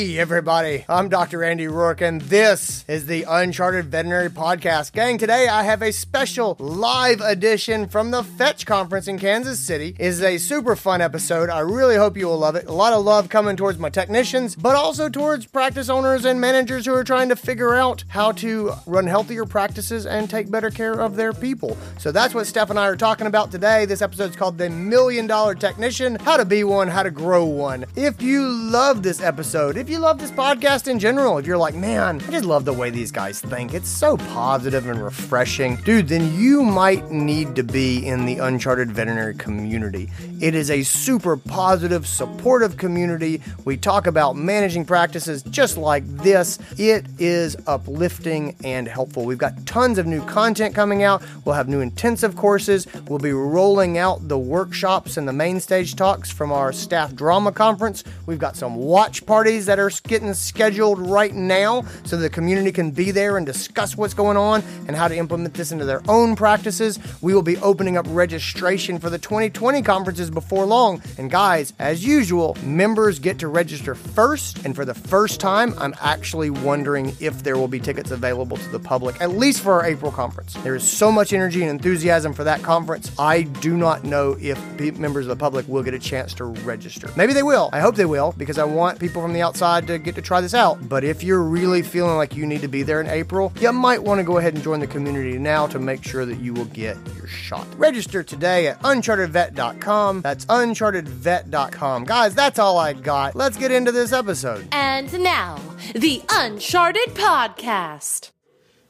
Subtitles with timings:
[0.00, 0.86] Hey, everybody.
[0.88, 1.44] I'm Dr.
[1.44, 4.94] Andy Roark, and this is the Uncharted Veterinary Podcast.
[4.94, 9.94] Gang, today I have a special live edition from the Fetch Conference in Kansas City.
[9.98, 11.50] It is a super fun episode.
[11.50, 12.66] I really hope you will love it.
[12.66, 16.86] A lot of love coming towards my technicians, but also towards practice owners and managers
[16.86, 20.98] who are trying to figure out how to run healthier practices and take better care
[20.98, 21.76] of their people.
[21.98, 23.84] So that's what Steph and I are talking about today.
[23.84, 27.44] This episode is called The Million Dollar Technician How to Be One, How to Grow
[27.44, 27.84] One.
[27.96, 31.74] If you love this episode, if you love this podcast in general, if you're like,
[31.74, 36.06] man, I just love the way these guys think, it's so positive and refreshing, dude,
[36.06, 40.08] then you might need to be in the Uncharted Veterinary community.
[40.40, 43.42] It is a super positive, supportive community.
[43.64, 46.60] We talk about managing practices just like this.
[46.78, 49.24] It is uplifting and helpful.
[49.24, 51.22] We've got tons of new content coming out.
[51.44, 52.86] We'll have new intensive courses.
[53.08, 57.50] We'll be rolling out the workshops and the main stage talks from our staff drama
[57.50, 58.04] conference.
[58.26, 62.90] We've got some watch parties that are getting scheduled right now so the community can
[62.90, 66.34] be there and discuss what's going on and how to implement this into their own
[66.34, 66.98] practices.
[67.20, 71.00] We will be opening up registration for the 2020 conferences before long.
[71.18, 74.64] And guys, as usual, members get to register first.
[74.64, 78.68] And for the first time, I'm actually wondering if there will be tickets available to
[78.70, 80.54] the public, at least for our April conference.
[80.64, 83.12] There is so much energy and enthusiasm for that conference.
[83.20, 84.58] I do not know if
[84.98, 87.08] members of the public will get a chance to register.
[87.16, 87.70] Maybe they will.
[87.72, 90.40] I hope they will because I want people from the outside to get to try
[90.40, 90.88] this out.
[90.88, 94.02] But if you're really feeling like you need to be there in April, you might
[94.02, 96.64] want to go ahead and join the community now to make sure that you will
[96.66, 97.66] get your shot.
[97.76, 100.22] Register today at unchartedvet.com.
[100.22, 102.04] That's unchartedvet.com.
[102.04, 103.34] Guys, that's all I got.
[103.36, 104.66] Let's get into this episode.
[104.72, 105.58] And now,
[105.94, 108.30] the Uncharted Podcast.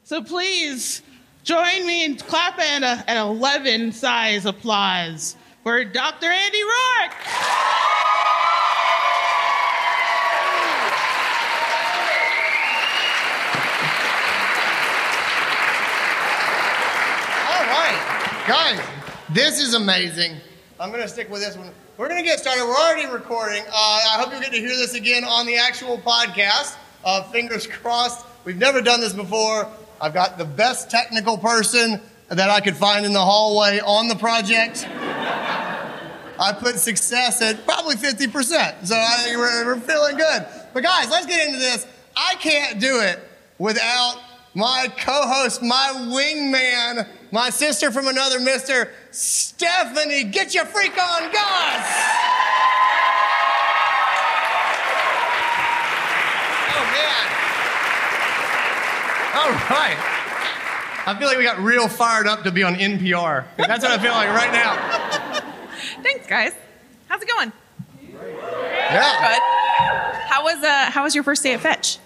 [0.03, 1.01] So please
[1.43, 6.27] join me in clapping a, an 11 size applause for Dr.
[6.27, 7.11] Andy Roark.
[17.51, 18.85] All right, guys,
[19.29, 20.35] this is amazing.
[20.77, 21.71] I'm going to stick with this one.
[21.95, 22.65] We're going to get started.
[22.65, 23.63] We're already recording.
[23.65, 26.75] Uh, I hope you get to hear this again on the actual podcast.
[27.05, 28.25] Uh, fingers crossed.
[28.43, 29.69] We've never done this before.
[30.01, 34.17] I've got the best technical person that I could find in the hallway on the
[34.17, 34.85] project.
[34.85, 38.85] I put success at probably 50%.
[38.85, 40.45] So I think we're, we're feeling good.
[40.73, 41.87] But guys, let's get into this.
[42.17, 43.17] I can't do it
[43.59, 44.17] without
[44.53, 50.25] my co-host, my wingman, my sister from another mister, Stephanie.
[50.25, 51.85] Get your freak on, guys!
[56.73, 57.25] Oh man!
[59.35, 60.17] All right.
[61.03, 63.45] I feel like we got real fired up to be on NPR.
[63.57, 65.41] That's what I feel like right now.
[66.03, 66.53] Thanks, guys.
[67.07, 67.51] How's it going?
[68.11, 69.33] Yeah.
[69.33, 69.41] Good.
[70.29, 71.97] How was uh How was your first day at Fetch?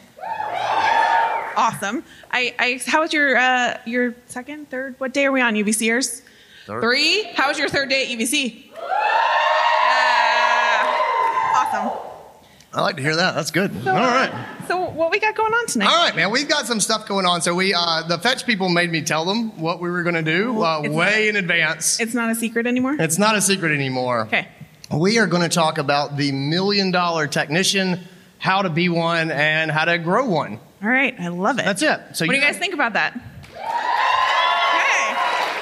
[1.55, 2.03] Awesome.
[2.31, 4.95] I, I how was your uh your second, third?
[4.99, 5.55] What day are we on?
[5.55, 6.21] UVCers.
[6.65, 6.81] Third.
[6.81, 7.23] Three.
[7.35, 8.71] How was your third day at UVC?
[8.73, 8.81] Yeah.
[11.55, 11.99] Awesome.
[12.73, 13.35] I like to hear that.
[13.35, 13.71] That's good.
[13.87, 14.31] All right.
[14.67, 15.87] So what we got going on tonight?
[15.87, 16.31] All right, man.
[16.31, 17.41] We've got some stuff going on.
[17.41, 20.23] So we, uh, the fetch people made me tell them what we were going to
[20.23, 21.99] do uh, way in advance.
[22.01, 22.97] It's not a secret anymore.
[22.99, 24.21] It's not a secret anymore.
[24.21, 24.47] Okay.
[24.91, 28.01] We are going to talk about the million dollar technician,
[28.39, 30.59] how to be one, and how to grow one.
[30.85, 31.15] All right.
[31.19, 31.65] I love it.
[31.65, 31.99] That's it.
[32.13, 33.15] So what do you guys think about that?
[33.15, 33.23] Okay.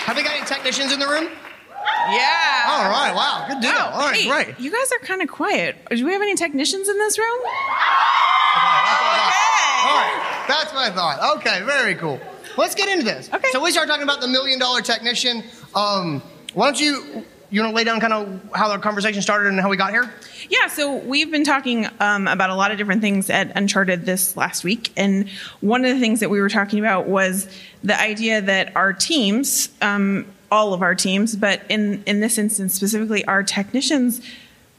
[0.04, 1.30] Have we got any technicians in the room?
[2.12, 2.66] Yeah.
[2.68, 3.14] All right.
[3.16, 3.46] Wow.
[3.48, 3.72] Good deal.
[3.72, 3.92] Wow.
[3.94, 4.18] All right.
[4.18, 4.60] Hey, Great.
[4.60, 5.78] You guys are kind of quiet.
[5.90, 7.40] Do we have any technicians in this room?
[7.40, 7.48] Okay.
[9.86, 10.44] All right.
[10.50, 11.38] That's what I thought.
[11.38, 11.62] Okay.
[11.64, 12.20] Very cool.
[12.58, 13.30] Let's get into this.
[13.34, 13.48] Okay.
[13.54, 15.42] So we start talking about the million dollar technician.
[15.74, 16.22] Um,
[16.54, 17.26] why don't you,
[17.56, 19.92] you want to lay down kind of how the conversation started and how we got
[19.92, 20.12] here?
[20.50, 24.36] Yeah, so we've been talking um, about a lot of different things at Uncharted this
[24.36, 25.30] last week, and
[25.62, 27.48] one of the things that we were talking about was
[27.84, 32.74] the idea that our teams, um, all of our teams, but in in this instance
[32.74, 34.22] specifically, our technicians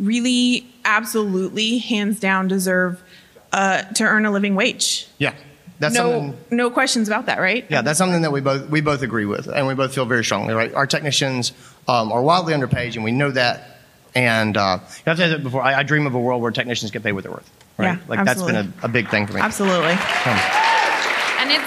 [0.00, 3.02] really, absolutely, hands down, deserve
[3.52, 5.06] uh, to earn a living wage.
[5.18, 5.34] Yeah.
[5.78, 6.38] That's no, something.
[6.50, 7.66] no questions about that, right?
[7.68, 10.24] Yeah, that's something that we both we both agree with, and we both feel very
[10.24, 10.54] strongly.
[10.54, 11.52] Right, our technicians
[11.88, 13.70] um, are wildly underpaid, and we know that.
[14.16, 15.62] And uh, I've said it before.
[15.62, 17.50] I, I dream of a world where technicians get paid what they're worth.
[17.76, 19.40] Right, Yeah, like that's been a, a big thing for me.
[19.40, 19.90] Absolutely.
[19.90, 20.38] Um,
[21.40, 21.64] And it's,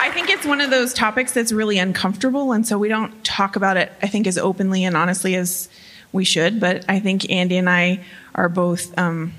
[0.00, 3.56] I think it's one of those topics that's really uncomfortable, and so we don't talk
[3.56, 3.92] about it.
[4.02, 5.68] I think as openly and honestly as
[6.12, 6.58] we should.
[6.60, 8.02] But I think Andy and I
[8.34, 9.34] are both um,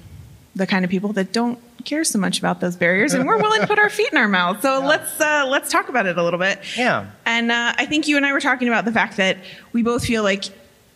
[0.56, 3.62] the kind of people that don't care so much about those barriers, and we're willing
[3.62, 4.62] to put our feet in our mouth.
[4.62, 6.60] So let's uh, let's talk about it a little bit.
[6.78, 7.08] Yeah.
[7.26, 9.38] And uh, I think you and I were talking about the fact that
[9.74, 10.46] we both feel like,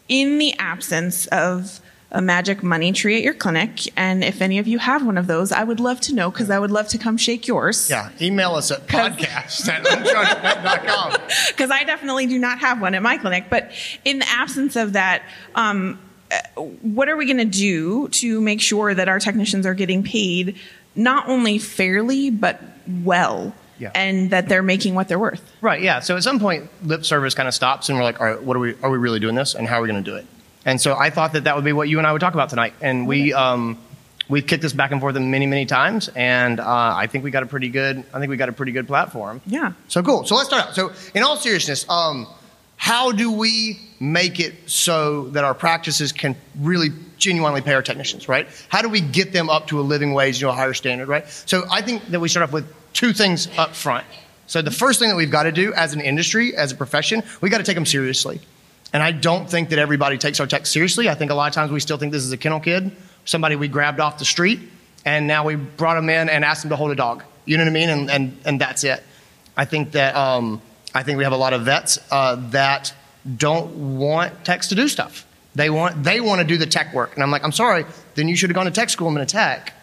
[0.08, 1.82] in the absence of
[2.12, 3.88] a magic money tree at your clinic.
[3.98, 6.50] And if any of you have one of those, I would love to know because
[6.50, 7.90] I would love to come shake yours.
[7.90, 9.84] Yeah, email us at podcast at.
[11.48, 13.46] Because I definitely do not have one at my clinic.
[13.50, 13.72] But
[14.04, 15.24] in the absence of that,
[15.56, 16.00] um,
[16.82, 20.58] what are we going to do to make sure that our technicians are getting paid
[20.96, 22.62] not only fairly, but
[23.04, 23.54] well?
[23.80, 23.92] Yeah.
[23.96, 25.42] And that they're making what they're worth.
[25.60, 25.82] Right.
[25.82, 26.02] Yeah.
[26.02, 28.56] So at some point, lip service kind of stops, and we're like, all right, what
[28.56, 28.76] are we?
[28.84, 29.56] Are we really doing this?
[29.56, 30.28] And how are we going to do it?
[30.66, 32.50] And so I thought that that would be what you and I would talk about
[32.50, 32.76] tonight.
[32.80, 33.80] And we um,
[34.30, 37.44] we kicked this back and forth many many times, and uh, I think we got
[37.44, 38.04] a pretty good.
[38.14, 39.42] I think we got a pretty good platform.
[39.48, 39.74] Yeah.
[39.88, 40.26] So cool.
[40.26, 40.76] So let's start out.
[40.76, 42.28] So in all seriousness, um,
[42.82, 46.90] how do we make it so that our practices can really
[47.20, 48.48] genuinely pay our technicians, right?
[48.70, 51.08] How do we get them up to a living wage, you know, a higher standard,
[51.08, 51.30] right?
[51.46, 54.08] So I think that we start off with two things up front.
[54.48, 57.22] So the first thing that we've got to do as an industry, as a profession,
[57.40, 58.42] we've got to take them seriously.
[58.94, 61.08] And I don't think that everybody takes our tech seriously.
[61.08, 62.92] I think a lot of times we still think this is a kennel kid,
[63.26, 64.60] somebody we grabbed off the street,
[65.06, 67.24] and now we brought them in and asked them to hold a dog.
[67.46, 67.90] You know what I mean?
[67.90, 69.04] And and and that's it.
[69.56, 70.64] I think that um,
[70.94, 72.94] I think we have a lot of vets uh, that
[73.38, 75.26] don't want techs to do stuff.
[75.56, 77.86] They want they want to do the tech work, and I'm like, I'm sorry.
[78.16, 79.74] Then you should have gone to tech school and been a tech,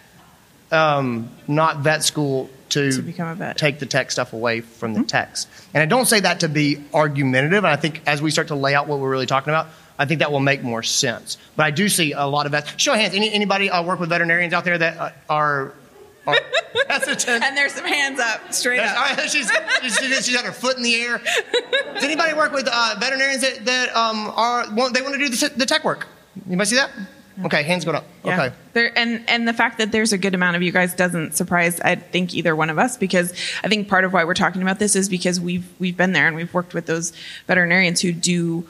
[0.73, 3.57] um, not vet school to, To become a vet.
[3.59, 5.47] take the tech stuff away from the techs.
[5.73, 7.65] And I don't say that to be argumentative.
[7.65, 9.69] And I think as we start to lay out what we're really talking about,
[9.99, 11.39] I think that will make more sense.
[11.57, 12.73] But I do see a lot of vets.
[12.77, 13.15] Show of hands.
[13.15, 15.73] Any, anybody uh, work with veterinarians out there that uh, are,
[16.29, 16.37] are
[16.89, 17.43] hesitant?
[17.49, 19.11] And there's some hands up, straight Yes, up.
[19.11, 19.51] all right, she's,
[19.83, 21.21] she's, she's got her foot in the air.
[21.95, 25.29] Does anybody work with uh, veterinarians that, that um, are want, they want to do
[25.29, 26.07] the, the tech work?
[26.47, 26.91] Anybody see that?
[27.45, 28.05] Okay, hands going up.
[28.25, 28.47] Yeah.
[28.47, 28.57] Okay.
[28.73, 31.79] There, and and the fact that there's a good amount of you guys doesn't surprise
[31.81, 33.33] I think either one of us because
[33.63, 36.27] I think part of why we're talking about this is because we've we've been there
[36.27, 37.13] and we've worked with those
[37.47, 38.67] veterinarians who do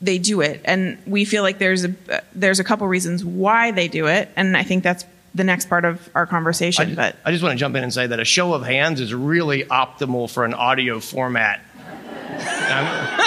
[0.00, 1.92] they do it and we feel like there's a
[2.36, 5.84] there's a couple reasons why they do it and I think that's the next part
[5.84, 8.18] of our I conversation just, but I just want to jump in and say that
[8.20, 11.60] a show of hands is really optimal for an audio format.
[12.30, 13.24] I'm-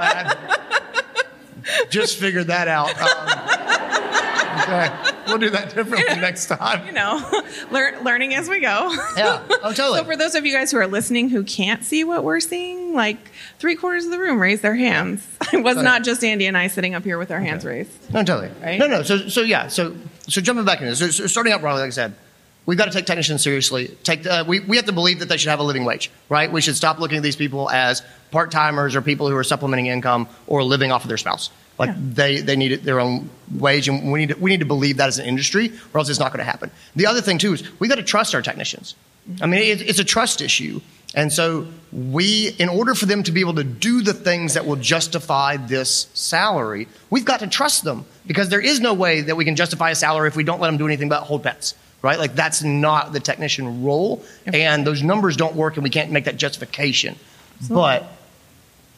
[0.00, 2.90] I just figured that out.
[3.00, 6.86] Um, okay, we'll do that differently next time.
[6.86, 7.20] you know
[7.70, 9.98] learn, learning as we go Yeah, oh, totally.
[9.98, 12.94] So for those of you guys who are listening who can't see what we're seeing,
[12.94, 13.18] like
[13.58, 15.26] three quarters of the room raised their hands.
[15.52, 18.12] It was not just Andy and I sitting up here with our hands raised.
[18.12, 18.50] No, totally.
[18.62, 18.78] Right?
[18.78, 19.02] No, no.
[19.02, 19.68] So, so yeah.
[19.68, 19.96] So,
[20.28, 21.16] so jumping back into this.
[21.16, 22.14] So, starting out broadly, like I said,
[22.66, 23.88] we've got to take technicians seriously.
[24.02, 26.50] Take uh, we we have to believe that they should have a living wage, right?
[26.50, 29.86] We should stop looking at these people as part timers or people who are supplementing
[29.86, 31.50] income or living off of their spouse.
[31.78, 31.96] Like Yeah.
[32.14, 35.08] they they need their own wage, and we need to, we need to believe that
[35.08, 36.70] as an industry, or else it's not going to happen.
[36.96, 38.94] The other thing too is we've got to trust our technicians.
[39.40, 40.80] I mean, it, it's a trust issue.
[41.14, 44.66] And so we, in order for them to be able to do the things that
[44.66, 49.36] will justify this salary, we've got to trust them because there is no way that
[49.36, 51.74] we can justify a salary if we don't let them do anything but hold pets,
[52.02, 52.18] right?
[52.18, 56.24] Like that's not the technician role, and those numbers don't work, and we can't make
[56.24, 57.16] that justification.
[57.70, 58.06] But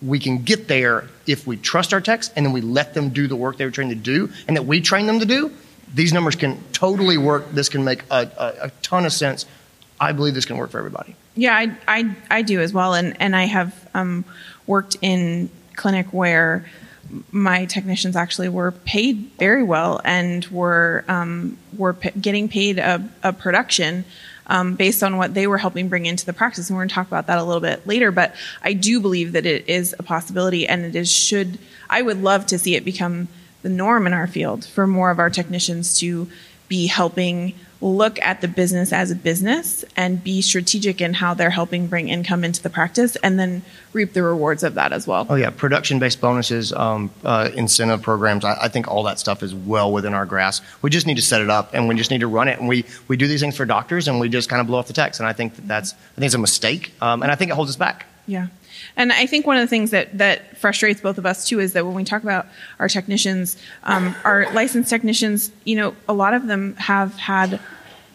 [0.03, 3.29] we can get there if we trust our techs and then we let them do
[3.29, 5.53] the work they were trained to do, and that we train them to do.
[5.95, 7.51] These numbers can totally work.
[7.53, 9.47] This can make a, a, a ton of sense.
[10.01, 11.15] I believe this can work for everybody.
[11.41, 12.93] Yeah, I, I, I do as well.
[12.93, 14.27] And, and I have um,
[14.67, 16.67] worked in clinic where
[17.33, 23.03] my technicians actually were paid very well and were, um, were p- getting paid a,
[23.23, 24.05] a production
[24.49, 26.69] um, based on what they were helping bring into the practice.
[26.69, 28.13] And we're going to talk about that a little bit later.
[28.13, 32.21] But I do believe that it is a possibility and it is should, I would
[32.21, 33.29] love to see it become
[33.63, 36.29] the norm in our field for more of our technicians to
[36.69, 41.51] be helping look at the business as a business and be strategic in how they're
[41.51, 45.27] helping bring income into the practice and then reap the rewards of that as well.
[45.31, 48.45] Oh yeah, production-based bonuses, um, uh, incentive programs.
[48.45, 50.63] I, I think all that stuff is well within our grasp.
[50.83, 52.59] We just need to set it up, and we just need to run it.
[52.59, 54.87] And we we do these things for doctors, and we just kind of blow off
[54.87, 55.19] the techs.
[55.19, 57.55] And I think that that's I think it's a mistake, um, and I think it
[57.55, 58.07] holds us back.
[58.27, 58.49] Yeah.
[58.97, 61.73] And I think one of the things that, that frustrates both of us too is
[61.75, 62.47] that when we talk about
[62.79, 67.61] our technicians, um, our licensed technicians, you know, a lot of them have had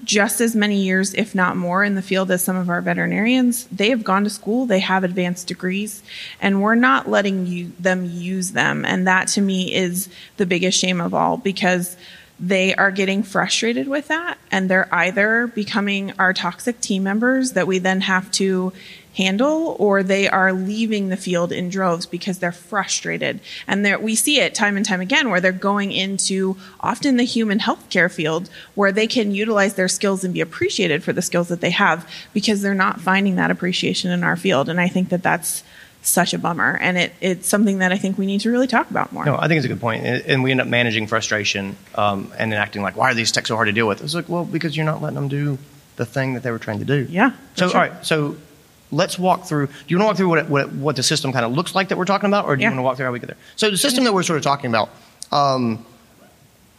[0.04, 3.66] just as many years, if not more, in the field as some of our veterinarians.
[3.68, 6.04] They have gone to school, they have advanced degrees,
[6.40, 8.86] and we're not letting you, them use them.
[8.86, 11.98] And that to me is the biggest shame of all because
[12.40, 17.66] they are getting frustrated with that and they're either becoming our toxic team members that
[17.66, 18.74] we then have to
[19.16, 24.16] handle or they are leaving the field in droves because they're frustrated and they're, we
[24.16, 28.50] see it time and time again where they're going into often the human healthcare field
[28.76, 32.10] where they can utilize their skills and be appreciated for the skills that they have
[32.34, 35.64] because they're not finding that appreciation in our field and i think that that's
[36.02, 36.78] such a bummer.
[36.80, 39.26] And it, it's something that I think we need to really talk about more.
[39.26, 40.06] No, I think it's a good point.
[40.06, 43.32] And and we end up managing frustration um, and then acting like, why are these
[43.32, 44.02] techs so hard to deal with?
[44.02, 45.58] It's like, well, because you're not letting them do
[45.96, 47.08] the thing that they were trying to do.
[47.10, 47.82] Yeah, So, sure.
[47.82, 48.06] all right.
[48.06, 48.36] So
[48.96, 49.68] let's walk through.
[49.68, 51.52] Do you want to walk through what, it, what, it- what the system kind of
[51.52, 52.70] looks like that we're talking about, or do Yeah.
[52.70, 53.38] you want to walk through how we get there?
[53.56, 54.90] So the system that we're sort of talking about,
[55.32, 55.86] um,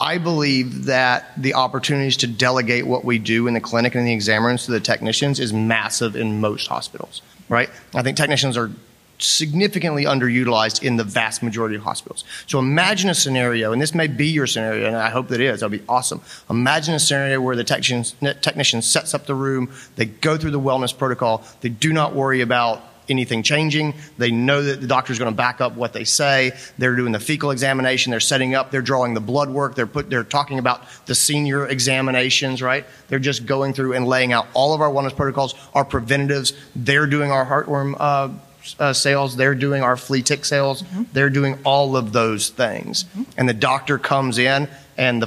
[0.01, 4.07] I believe that the opportunities to delegate what we do in the clinic and in
[4.07, 7.71] the exam rooms to the technicians is massive in most hospitals, right?
[7.95, 8.71] I think technicians are
[9.19, 12.25] significantly underutilized in the vast majority of hospitals.
[12.47, 15.47] So imagine a scenario, and this may be your scenario, and I hope that it
[15.47, 15.61] is.
[15.61, 16.21] That'll be awesome.
[16.51, 20.97] Imagine a scenario where the technician, sets up the room, they go through the wellness
[20.97, 23.95] protocol, they do not worry about anything changing.
[24.19, 26.53] They know that the doctor's going to back up what they say.
[26.79, 28.11] They're doing the fecal examination.
[28.11, 28.71] They're setting up.
[28.71, 29.75] They're drawing the blood work.
[29.75, 30.11] They're put.
[30.11, 32.63] They're talking about the senior examinations.
[32.63, 32.85] Right.
[33.09, 36.53] They're just going through and laying out all of our wellness protocols, our preventatives.
[36.75, 37.95] They're doing our heartworm.
[37.99, 38.31] Uh,
[38.79, 43.05] uh, sales, they're doing our flea tick sales, they're doing all of those things.
[43.37, 45.27] And the doctor comes in and the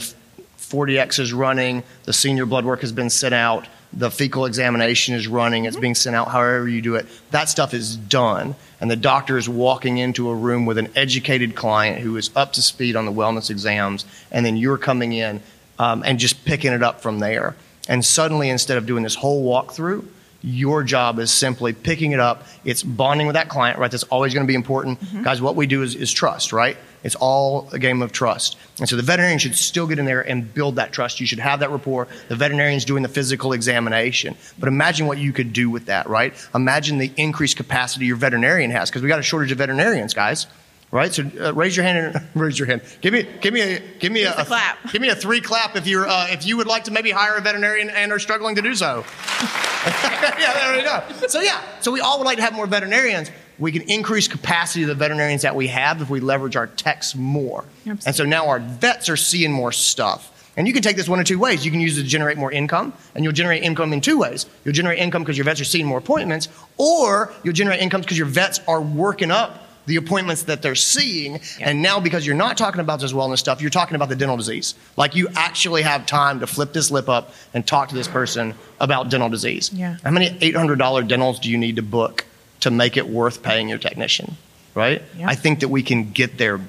[0.58, 5.28] 4Dx is running, the senior blood work has been sent out, the fecal examination is
[5.28, 7.08] running, it's being sent out however you do it.
[7.32, 8.56] That stuff is done.
[8.80, 12.54] And the doctor is walking into a room with an educated client who is up
[12.54, 15.42] to speed on the wellness exams, and then you're coming in
[15.80, 17.56] um, and just picking it up from there.
[17.88, 20.06] And suddenly, instead of doing this whole walkthrough,
[20.42, 22.46] your job is simply picking it up.
[22.64, 23.92] It's bonding with that client, right?
[23.92, 25.02] That's always going to be important.
[25.02, 25.24] Mm-hmm.
[25.24, 26.78] Guys, what we do is, is trust, right?
[27.04, 28.58] It's all a game of trust.
[28.80, 31.20] And so the veterinarian should still get in there and build that trust.
[31.20, 32.08] You should have that rapport.
[32.28, 34.36] The veterinarian's doing the physical examination.
[34.58, 36.34] But imagine what you could do with that, right?
[36.54, 40.48] Imagine the increased capacity your veterinarian has, because we got a shortage of veterinarians, guys.
[40.92, 42.82] Right, so uh, raise your hand and raise your hand.
[43.02, 44.78] Give me, give me a, give me a, a clap.
[44.92, 47.36] Give me a three clap if you're, uh, if you would like to maybe hire
[47.36, 49.06] a veterinarian and are struggling to do so.
[49.86, 51.28] yeah, there we go.
[51.28, 53.30] So yeah, so we all would like to have more veterinarians.
[53.60, 57.14] We can increase capacity of the veterinarians that we have if we leverage our techs
[57.14, 57.66] more.
[57.82, 58.06] Absolutely.
[58.08, 60.36] And so now our vets are seeing more stuff.
[60.58, 61.64] And you can take this one of two ways.
[61.64, 64.48] You can use it to generate more income, and you'll generate income in two ways.
[64.66, 68.18] You'll generate income because your vets are seeing more appointments, or you'll generate income because
[68.18, 71.42] your vets are working up the appointments that they're seeing.
[71.60, 74.38] And now, because you're not talking about this wellness stuff, you're talking about the dental
[74.38, 74.76] disease.
[74.96, 78.54] Like you actually have time to flip this lip up and talk to this person
[78.80, 79.74] about dental disease.
[79.74, 79.98] Yeah.
[80.04, 80.78] How many $800
[81.10, 82.26] dentals do you need to book
[82.60, 84.38] to make it worth paying your technician?
[84.76, 85.02] Right?
[85.26, 86.62] I think that we can get there.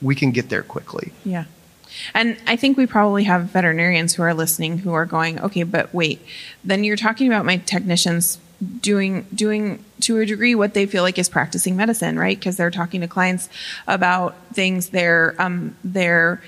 [0.00, 1.12] We can get there quickly.
[1.24, 1.44] Yeah.
[2.14, 5.92] And I think we probably have veterinarians who are listening who are going, okay, but
[5.92, 6.24] wait,
[6.62, 8.38] then you're talking about my technicians
[8.80, 12.38] doing doing to a degree what they feel like is practicing medicine, right?
[12.38, 13.48] Because they're talking to clients
[13.86, 16.42] about things they're um, they're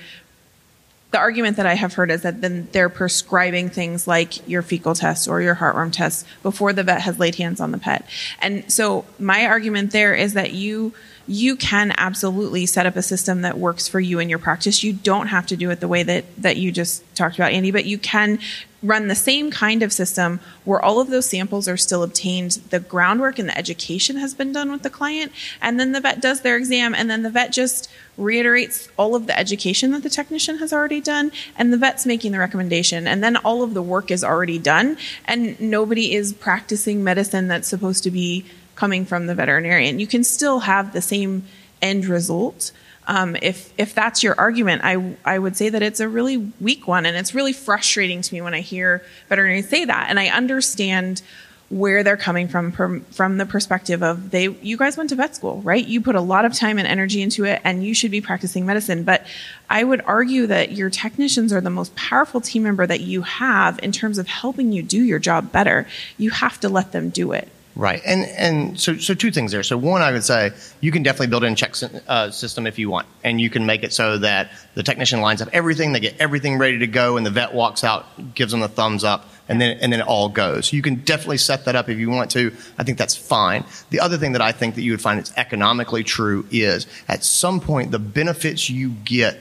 [1.13, 4.95] the argument that I have heard is that then they're prescribing things like your fecal
[4.95, 8.09] test or your heartworm test before the vet has laid hands on the pet.
[8.41, 10.93] And so my argument there is that you
[11.27, 14.83] you can absolutely set up a system that works for you in your practice.
[14.83, 17.69] You don't have to do it the way that that you just talked about, Andy,
[17.69, 18.39] but you can
[18.83, 22.79] run the same kind of system where all of those samples are still obtained, the
[22.79, 26.41] groundwork and the education has been done with the client, and then the vet does
[26.41, 30.57] their exam, and then the vet just reiterates all of the education that the technician
[30.57, 34.11] has already done, and the vet's making the recommendation, and then all of the work
[34.11, 39.35] is already done, and nobody is practicing medicine that's supposed to be coming from the
[39.35, 39.99] veterinarian.
[39.99, 41.43] You can still have the same
[41.81, 42.71] end result.
[43.07, 46.87] Um, if if that's your argument, I I would say that it's a really weak
[46.87, 50.07] one, and it's really frustrating to me when I hear veterinarians say that.
[50.09, 51.21] And I understand
[51.69, 55.35] where they're coming from from from the perspective of they you guys went to vet
[55.35, 55.85] school, right?
[55.85, 58.65] You put a lot of time and energy into it, and you should be practicing
[58.65, 59.03] medicine.
[59.03, 59.25] But
[59.69, 63.79] I would argue that your technicians are the most powerful team member that you have
[63.81, 65.87] in terms of helping you do your job better.
[66.17, 67.49] You have to let them do it.
[67.75, 69.63] Right, and and so so two things there.
[69.63, 71.73] So one, I would say you can definitely build in check
[72.07, 75.41] uh, system if you want, and you can make it so that the technician lines
[75.41, 78.61] up everything, they get everything ready to go, and the vet walks out, gives them
[78.61, 80.71] the thumbs up, and then and then it all goes.
[80.71, 82.55] You can definitely set that up if you want to.
[82.77, 83.65] I think that's fine.
[83.89, 87.23] The other thing that I think that you would find is economically true is at
[87.23, 89.39] some point the benefits you get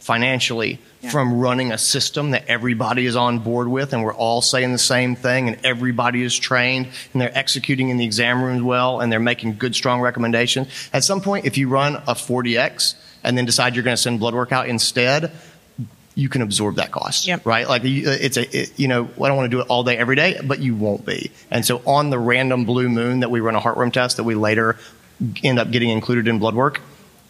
[0.00, 1.10] financially Yeah.
[1.10, 4.78] from running a system that everybody is on board with and we're all saying the
[4.78, 9.12] same thing and everybody is trained and they're executing in the exam rooms well and
[9.12, 13.44] they're making good strong recommendations at some point if you run a 4Dx and then
[13.44, 15.30] decide you're going to send blood work out instead
[16.14, 17.44] you can absorb that cost Yep.
[17.44, 19.96] right like it's a it, you know i don't want to do it all day
[19.96, 23.40] every day but you won't be and so on the random blue moon that we
[23.40, 24.76] run a heartworm test that we later
[25.42, 26.80] end up getting included in blood work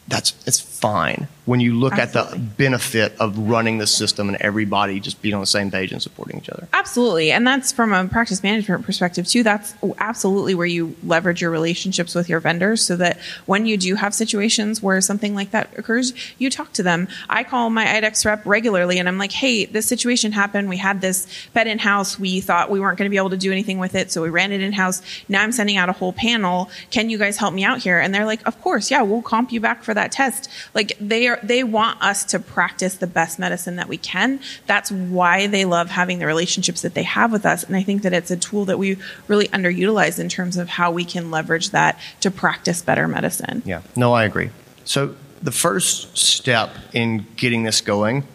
[0.06, 4.98] that's it's fine when you look at the benefit of running the system and everybody
[4.98, 6.66] just being on the same page and supporting each other.
[6.72, 7.30] Absolutely.
[7.30, 9.42] And that's from a practice management perspective too.
[9.42, 13.94] That's absolutely where you leverage your relationships with your vendors so that when you do
[13.96, 17.08] have situations where something like that occurs, you talk to them.
[17.28, 20.68] I call my IDEXX rep regularly and I'm like, hey, this situation happened.
[20.68, 22.18] We had this pet in house.
[22.18, 24.10] We thought we weren't going to be able to do anything with it.
[24.10, 25.02] So we ran it in house.
[25.28, 26.70] Now I'm sending out a whole panel.
[26.90, 27.98] Can you guys help me out here?
[27.98, 28.90] And they're like, of course.
[28.90, 30.48] Yeah, we'll comp you back for that test.
[30.72, 34.40] Like they are, they want us to practice the best medicine that we can.
[34.66, 37.64] That's why they love having the relationships that they have with us.
[37.64, 38.98] And I think that it's a tool that we
[39.28, 43.62] really underutilize in terms of how we can leverage that to practice better medicine.
[43.64, 44.50] Yeah, no, I agree.
[44.84, 48.26] So the first step in getting this going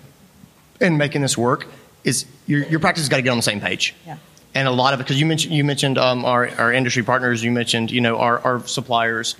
[0.79, 1.67] and making this work
[2.03, 3.95] is your, your practice has got to get on the same page.
[4.05, 4.17] Yeah.
[4.55, 7.43] And a lot of it, because you mentioned you mentioned um, our, our industry partners,
[7.43, 9.35] you mentioned you know our, our suppliers.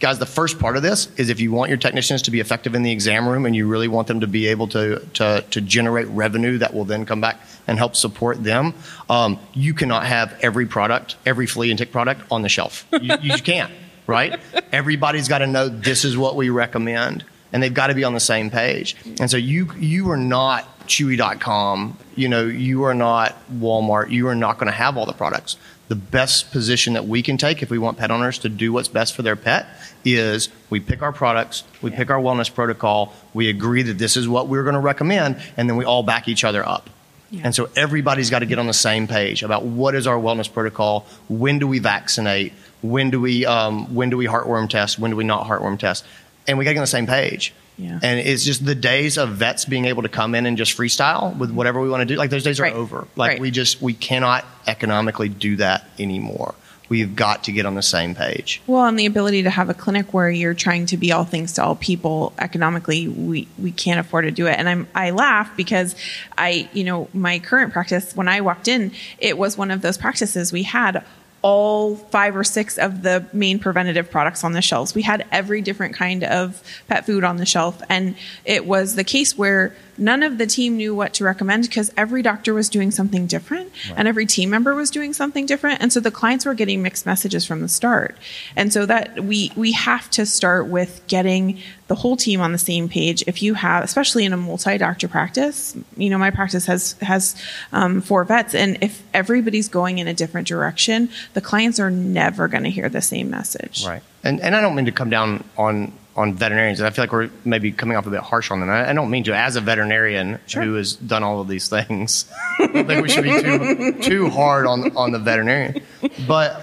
[0.00, 2.76] Guys, the first part of this is if you want your technicians to be effective
[2.76, 5.60] in the exam room and you really want them to be able to, to, to
[5.60, 8.74] generate revenue that will then come back and help support them,
[9.10, 12.86] um, you cannot have every product, every flea and tick product on the shelf.
[12.92, 13.72] You, you can't,
[14.06, 14.38] right?
[14.70, 18.14] Everybody's got to know this is what we recommend and they've got to be on
[18.14, 18.94] the same page.
[19.18, 24.34] And so you, you are not Chewy.com, you know, you are not Walmart, you are
[24.34, 25.56] not going to have all the products
[25.88, 28.88] the best position that we can take if we want pet owners to do what's
[28.88, 29.66] best for their pet
[30.04, 34.28] is we pick our products, we pick our wellness protocol, we agree that this is
[34.28, 36.90] what we're going to recommend, and then we all back each other up.
[37.30, 37.42] Yeah.
[37.44, 40.50] And so everybody's got to get on the same page about what is our wellness
[40.50, 42.52] protocol, when do we vaccinate,
[42.82, 46.06] when do we um, when do we heartworm test, when do we not heartworm test,
[46.46, 47.52] and we got to get on the same page.
[47.78, 48.00] Yeah.
[48.02, 51.36] And it's just the days of vets being able to come in and just freestyle
[51.38, 52.16] with whatever we want to do.
[52.16, 52.74] Like those days are Right.
[52.74, 53.06] over.
[53.16, 53.40] Like Right.
[53.40, 56.54] we just we cannot economically do that anymore.
[56.88, 58.62] We've got to get on the same page.
[58.66, 61.52] Well, and the ability to have a clinic where you're trying to be all things
[61.52, 64.58] to all people economically, we, we can't afford to do it.
[64.58, 65.94] And I'm, I laugh because
[66.38, 69.98] I, you know, my current practice, when I walked in, it was one of those
[69.98, 71.04] practices we had
[71.40, 74.94] all five or six of the main preventative products on the shelves.
[74.94, 77.80] We had every different kind of pet food on the shelf.
[77.88, 81.92] And it was the case where none of the team knew what to recommend because
[81.96, 85.80] every doctor was doing something different and every team member was doing something different.
[85.80, 88.16] And so the clients were getting mixed messages from the start.
[88.56, 92.58] And so that we, we have to start with getting the whole team on the
[92.58, 93.24] same page.
[93.26, 97.34] If you have, especially in a multi-doctor practice, you know, my practice has, has
[97.72, 98.54] um, four vets.
[98.54, 102.88] And if everybody's going in a different direction, the clients are never going to hear
[102.88, 103.84] the same message.
[103.86, 104.02] Right.
[104.22, 106.80] And and I don't mean to come down on on veterinarians.
[106.82, 108.68] I feel like we're maybe coming off a bit harsh on them.
[108.68, 109.34] I, I don't mean to.
[109.36, 110.62] As a veterinarian Sure.
[110.62, 112.26] who has done all of these things,
[112.58, 115.82] I don't think we should be too too hard on on the veterinarian.
[116.26, 116.60] But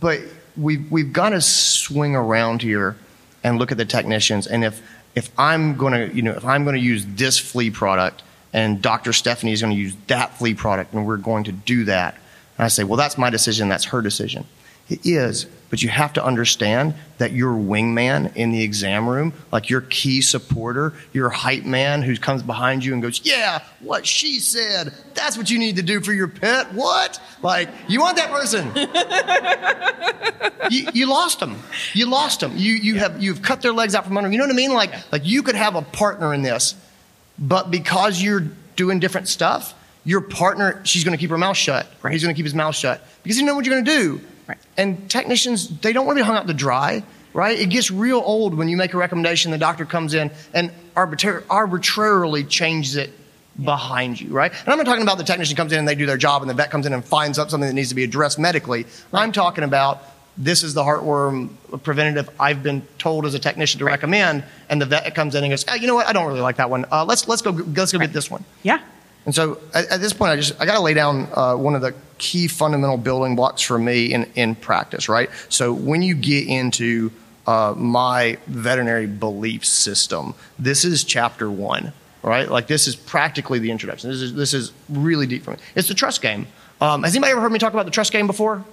[0.00, 0.20] but
[0.56, 2.96] we we've got to swing around here
[3.44, 4.48] and look at the technicians.
[4.48, 4.82] And if
[5.14, 8.82] if I'm going to you know if I'm going to use this flea product and
[8.82, 9.12] Dr.
[9.12, 12.14] Stephanie is going to use that flea product and we're going to do that,
[12.56, 13.68] and I say, well, that's my decision.
[13.68, 14.46] That's her decision.
[14.88, 19.68] It is, but you have to understand that your wingman in the exam room, like
[19.68, 24.38] your key supporter, your hype man who comes behind you and goes, Yeah, what she
[24.38, 26.72] said, that's what you need to do for your pet.
[26.74, 27.20] What?
[27.42, 28.70] Like, you want that person.
[30.70, 31.56] you, you lost them.
[31.92, 32.52] You lost them.
[32.54, 34.32] You, you have, you've cut their legs out from under 'em.
[34.32, 34.74] You know what I mean?
[34.74, 36.76] Like, like you could have a partner in this,
[37.36, 41.88] but because you're doing different stuff, your partner, she's going to keep her mouth shut,
[42.04, 43.90] or he's going to keep his mouth shut because you know what you're going to
[43.90, 44.20] do.
[44.46, 44.58] Right.
[44.76, 47.02] And technicians, they don't want to be hung out to dry,
[47.32, 47.58] right?
[47.58, 51.44] It gets real old when you make a recommendation, the doctor comes in and arbitra-
[51.48, 53.10] arbitrarily changes it
[53.62, 54.52] behind you, right?
[54.52, 56.50] And I'm not talking about the technician comes in and they do their job and
[56.50, 58.86] the vet comes in and finds up something that needs to be addressed medically.
[59.12, 60.02] I'm talking about
[60.36, 61.50] this is the heartworm
[61.82, 65.52] preventative I've been told as a technician to recommend, and the vet comes in and
[65.52, 66.06] goes, oh, you know what?
[66.06, 66.86] I don't really like that one.
[66.90, 68.44] Uh, let's let's go let's go get this one.
[68.62, 68.80] Yeah.
[69.26, 71.74] And so at, at this point, I just I got to lay down uh, one
[71.76, 75.30] of the key fundamental building blocks for me in in practice, right?
[75.48, 77.10] So when you get into
[77.46, 82.48] uh, my veterinary belief system, this is chapter one, right?
[82.48, 84.10] Like this is practically the introduction.
[84.10, 85.58] This is this is really deep for me.
[85.74, 86.46] It's the trust game.
[86.80, 88.64] Um, has anybody ever heard me talk about the trust game before?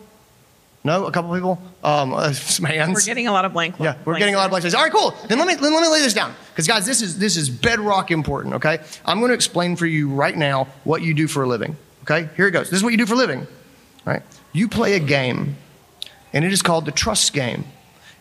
[0.84, 1.62] No, a couple people.
[1.84, 2.94] Um, uh, some hands.
[2.94, 3.76] We're getting a lot of blank.
[3.80, 4.74] Yeah, we're getting a lot of blank space.
[4.74, 5.14] All right, cool.
[5.28, 7.50] Then let me then let me lay this down because guys, this is this is
[7.50, 8.56] bedrock important.
[8.56, 11.76] Okay, I'm going to explain for you right now what you do for a living.
[12.04, 12.70] Okay, here it goes.
[12.70, 13.48] This is what you do for a living.
[14.06, 14.22] right?
[14.54, 15.56] you play a game,
[16.34, 17.66] and it is called the trust game.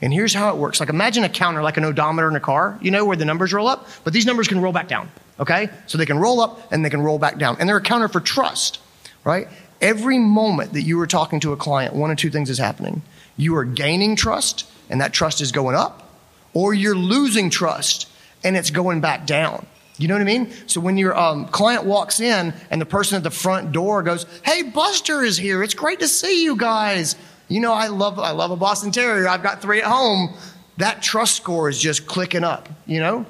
[0.03, 0.81] And here's how it works.
[0.81, 2.79] Like imagine a counter, like an odometer in a car.
[2.81, 5.11] You know where the numbers roll up, but these numbers can roll back down.
[5.39, 7.83] Okay, so they can roll up and they can roll back down, and they're a
[7.83, 8.81] counter for trust.
[9.25, 9.49] Right.
[9.81, 13.03] Every moment that you are talking to a client, one of two things is happening.
[13.37, 16.11] You are gaining trust, and that trust is going up,
[16.53, 18.09] or you're losing trust
[18.43, 19.67] and it's going back down.
[20.01, 20.51] You know what I mean?
[20.67, 24.25] So when your um, client walks in and the person at the front door goes,
[24.43, 25.63] "Hey, Buster is here.
[25.63, 27.17] It's great to see you guys."
[27.49, 29.29] You know, I love I love a Boston Terrier.
[29.29, 30.33] I've got three at home.
[30.79, 32.71] That trust score is just clicking up.
[32.87, 33.27] You know,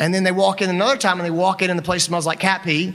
[0.00, 2.26] and then they walk in another time and they walk in and the place smells
[2.26, 2.92] like cat pee,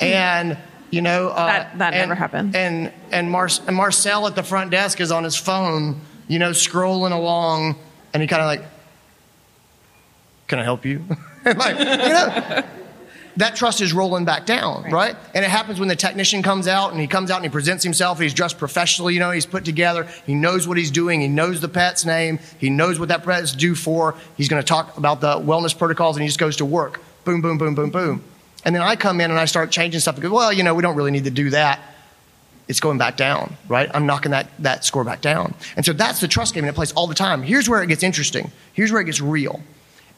[0.00, 0.56] and
[0.90, 2.54] you know uh, That- that and, never happened.
[2.54, 6.50] And and, Mar- and Marcel at the front desk is on his phone, you know,
[6.50, 7.74] scrolling along,
[8.14, 8.62] and he kind of like,
[10.46, 11.02] "Can I help you?"
[11.56, 12.64] like, you know,
[13.36, 15.16] that trust is rolling back down, right.
[15.34, 17.82] And it happens when the technician comes out and he comes out and he presents
[17.82, 18.18] himself.
[18.20, 20.06] He's dressed professionally, you know, he's put together.
[20.26, 21.20] He knows what he's doing.
[21.20, 22.38] He knows the pet's name.
[22.58, 24.14] He knows what that pet's due for.
[24.36, 27.00] He's going to talk about the wellness protocols and he just goes to work.
[27.24, 28.22] Boom, boom, boom, boom, boom.
[28.64, 30.82] And then I come in and I start changing stuff because, well, you know, we
[30.82, 31.80] don't really need to do that.
[32.68, 33.90] It's going back down, right?
[33.92, 35.54] I'm knocking that, that score back down.
[35.76, 37.42] And so that's the trust game and it plays all the time.
[37.42, 38.52] Here's where it gets interesting.
[38.74, 39.60] Here's where it gets real.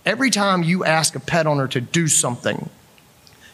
[0.04, 2.68] Every time you ask a pet owner to do something,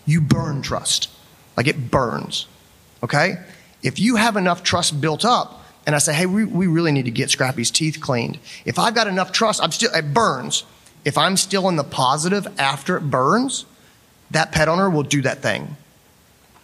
[0.06, 1.10] you burn trust.
[1.56, 2.46] Like it burns.
[3.02, 3.36] Okay?
[3.82, 7.06] If you have enough trust built up, and I say, hey, we, we really need
[7.06, 8.38] to get Scrappy's teeth cleaned.
[8.64, 10.64] If I've got enough trust, I'm still, it burns.
[11.04, 13.64] If I'm still in the positive after it burns,
[14.30, 15.76] that pet owner will do that thing.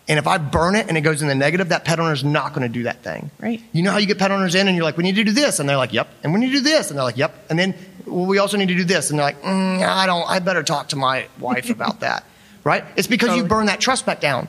[0.06, 2.22] And if I burn it and it goes in the negative, that pet owner is
[2.22, 3.30] not going to do that thing.
[3.40, 3.62] Right.
[3.72, 5.32] You know how you get pet owners in and you're like, we need to do
[5.32, 5.60] this.
[5.60, 6.08] And they're like, yep.
[6.22, 6.90] And we need to do this.
[6.90, 7.34] And they're like, yep.
[7.48, 7.74] And then
[8.06, 9.10] well, we also need to do this.
[9.10, 12.24] And they're like, mm, I don't, I better talk to my wife about that.
[12.64, 12.82] Right?
[12.96, 13.48] It's because you Totally.
[13.50, 14.48] burn that trust back down.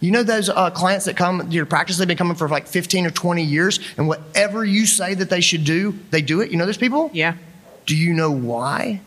[0.00, 2.66] You know those uh, clients that come to your practice, they've been coming for like
[2.66, 6.50] 15 or 20 years, and whatever you say that they should do, they do it.
[6.50, 7.10] You know those people?
[7.12, 7.36] Yeah.
[7.84, 9.02] Do you know why?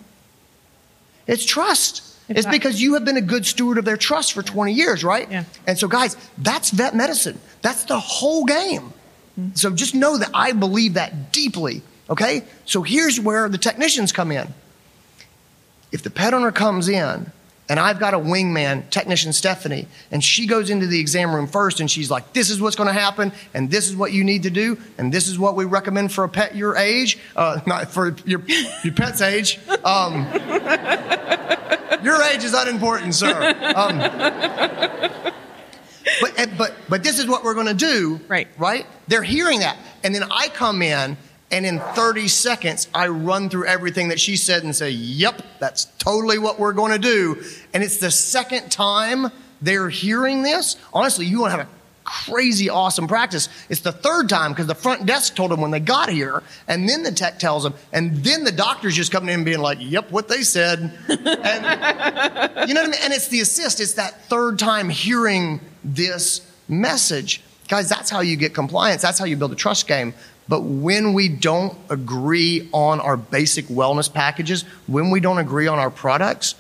[1.26, 2.15] It's trust.
[2.28, 5.04] It's It's because you have been a good steward of their trust for 20 years,
[5.04, 5.30] right?
[5.30, 5.44] Yeah.
[5.68, 7.40] And so, guys, that's vet medicine.
[7.62, 8.94] That's the whole game.
[9.40, 9.56] Mm-hmm.
[9.56, 12.44] So just know that I believe that deeply, okay?
[12.66, 14.54] So here's where the technicians come in.
[15.92, 17.32] If the pet owner comes in
[17.68, 21.80] and I've got a wingman, technician Stephanie, and she goes into the exam room first
[21.80, 24.44] and she's like, this is what's going to happen, and this is what you need
[24.44, 27.92] to do, and this is what we recommend for a pet your age, uh, not
[27.92, 28.42] for your,
[28.84, 29.60] your pet's age.
[29.84, 30.26] Um,
[32.06, 33.54] your age is unimportant, sir.
[33.76, 34.00] Um,
[36.22, 38.22] but, but, but this is what we're going to do.
[38.28, 38.48] Right.
[38.58, 38.86] Right?
[39.08, 39.78] They're hearing that.
[40.04, 41.18] And then I come in,
[41.52, 45.86] and in 30 seconds, I run through everything that she said and say, yep, that's
[45.98, 47.44] totally what we're going to do.
[47.74, 50.78] And it's the second time they're hearing this.
[50.94, 51.75] Honestly, you want to have a
[52.06, 53.50] crazy awesome practice.
[53.68, 56.88] It's the third time because the front desk told them when they got here, and
[56.88, 59.80] then the tech tells them, and then the doctor's just coming in and being like,
[59.82, 60.98] yep, what they said.
[61.26, 63.02] And you know what I mean?
[63.04, 63.80] And it's the assist.
[63.80, 67.42] It's that third time hearing this message.
[67.68, 69.02] Guys, that's how you get compliance.
[69.02, 70.14] That's how you build a trust game.
[70.48, 75.80] But when we don't agree on our basic wellness packages, when we don't agree on
[75.80, 76.56] our products,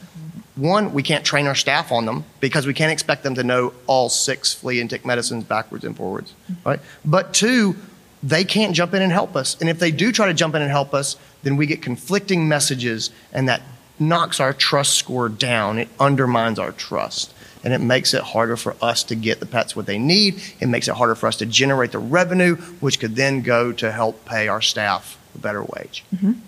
[0.55, 3.73] one, we can't train our staff on them because we can't expect them to know
[3.87, 6.33] all six flea and tick medicines backwards and forwards,
[6.65, 6.79] right?
[7.03, 7.75] But two,
[8.23, 9.59] they can't jump in and help us.
[9.59, 12.47] And if they do try to jump in and help us, then we get conflicting
[12.47, 13.61] messages and that
[13.99, 15.77] knocks our trust score down.
[15.77, 17.33] It undermines our trust.
[17.63, 20.39] And it makes it harder for us to get the pets what they need.
[20.59, 23.91] It makes it harder for us to generate the revenue, which could then go to
[23.91, 26.03] help pay our staff a better wage.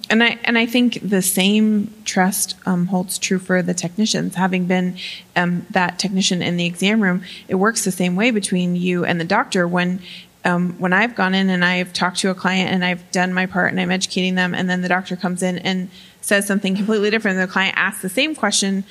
[0.10, 4.36] And I and I think the same trust um, holds true for the technicians.
[4.36, 4.98] Having been
[5.36, 9.20] um, that technician in the exam room, it works the same way between you and
[9.20, 9.68] the doctor.
[9.68, 10.02] When
[10.46, 13.46] um, when I've gone in and I've talked to a client and I've done my
[13.46, 15.90] part and I'm educating them, and then the doctor comes in and
[16.22, 18.86] says something completely different, the client asks the same question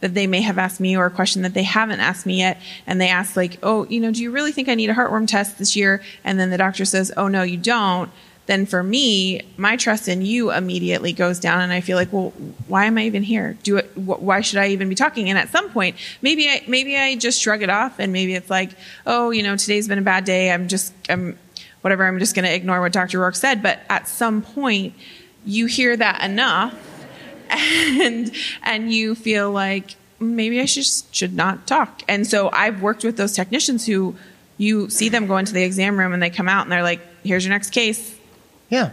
[0.00, 2.60] that they may have asked me or a question that they haven't asked me yet
[2.86, 5.26] and they ask like oh you know do you really think i need a heartworm
[5.26, 8.10] test this year and then the doctor says oh no you don't
[8.50, 12.30] then for me my trust in you immediately goes down and i feel like well
[12.66, 13.56] why am i even here?
[13.62, 15.28] Do it wh- why should i even be talking?
[15.30, 18.50] And at some point maybe i maybe i just shrug it off and maybe it's
[18.50, 18.70] like
[19.06, 20.50] oh you know today's been a bad day.
[20.50, 21.38] I'm just i'm
[21.82, 23.62] whatever i'm just going to ignore what dr roark said.
[23.62, 24.94] But at some point
[25.44, 26.74] you hear that enough
[27.50, 28.32] and
[28.62, 32.02] and you feel like maybe I should should not talk.
[32.08, 34.14] And so I've worked with those technicians who
[34.58, 37.00] you see them go into the exam room and they come out and they're like,
[37.24, 38.14] "Here's your next case,"
[38.70, 38.90] Yeah.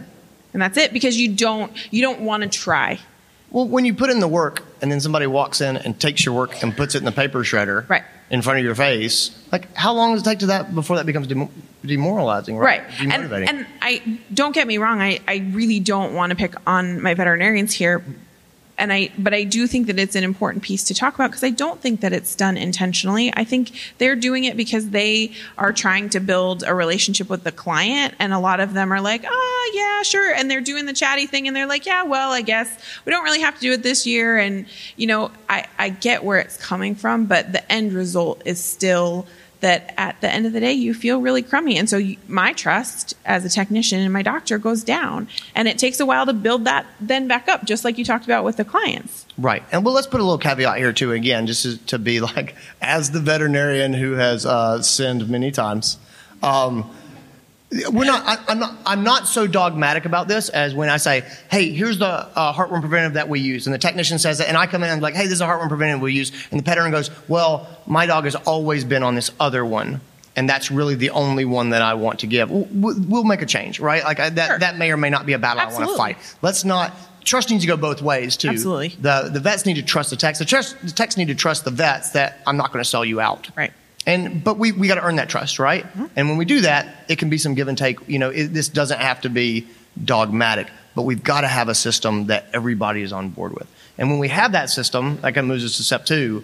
[0.52, 2.98] and that's it because you don't you don't want to try.
[3.50, 6.34] Well, when you put in the work and then somebody walks in and takes your
[6.34, 8.02] work and puts it in the paper shredder Right.
[8.28, 11.06] in front of your face, like how long does it take to that before that
[11.06, 11.48] becomes dem-
[11.84, 12.82] demoralizing, right?
[12.82, 13.12] Right.
[13.12, 17.00] And, and I don't get me wrong, I, I really don't want to pick on
[17.00, 18.04] my veterinarians here.
[18.78, 21.44] And I, but I do think that it's an important piece to talk about because
[21.44, 23.32] I don't think that it's done intentionally.
[23.34, 27.52] I think they're doing it because they are trying to build a relationship with the
[27.52, 30.92] client, and a lot of them are like, "Oh, yeah, sure," and they're doing the
[30.92, 32.68] chatty thing, and they're like, "Yeah, well, I guess
[33.04, 36.24] we don't really have to do it this year." And you know, I, I get
[36.24, 39.26] where it's coming from, but the end result is still
[39.60, 42.52] that at the end of the day you feel really crummy and so you, my
[42.52, 46.32] trust as a technician and my doctor goes down and it takes a while to
[46.32, 49.62] build that then back up just like you talked about with the clients Right.
[49.70, 52.56] And well, let's put a little caveat here, too, again, just to, to be like,
[52.82, 55.96] as the veterinarian who has uh, sinned many times.
[56.42, 56.90] Um,
[57.90, 58.22] we're not.
[58.26, 58.74] I, I'm not.
[58.86, 62.80] I'm not so dogmatic about this as when I say, "Hey, here's the uh, heartworm
[62.80, 65.02] preventive that we use," and the technician says that, and I come in and I'm
[65.02, 67.68] like, "Hey, this is a heartworm preventive we use," and the pet owner goes, "Well,
[67.86, 70.00] my dog has always been on this other one."
[70.36, 72.48] And that's really the only one that I want to give.
[72.48, 74.04] We'll, we'll make a change, right?
[74.04, 74.58] Like I, that, Sure.
[74.60, 76.16] that may or may not be a battle I want to fight.
[76.42, 76.92] Let's not.
[77.24, 78.50] Trust needs to go both ways too.
[78.50, 78.90] Absolutely.
[79.00, 80.38] The the vets need to trust the techs.
[80.38, 83.04] The, trust, the techs need to trust the vets that I'm not going to sell
[83.04, 83.48] you out.
[83.56, 83.72] Right.
[84.08, 85.84] And but we, we got to earn that trust, right?
[85.84, 86.06] Mm-hmm.
[86.16, 87.98] And when we do that, it can be some give and take.
[88.08, 89.68] You know, it, this doesn't have to be
[90.02, 93.68] dogmatic, but we've got to have a system that everybody is on board with.
[93.98, 96.42] And when we have that system, that kind of moves us to step two.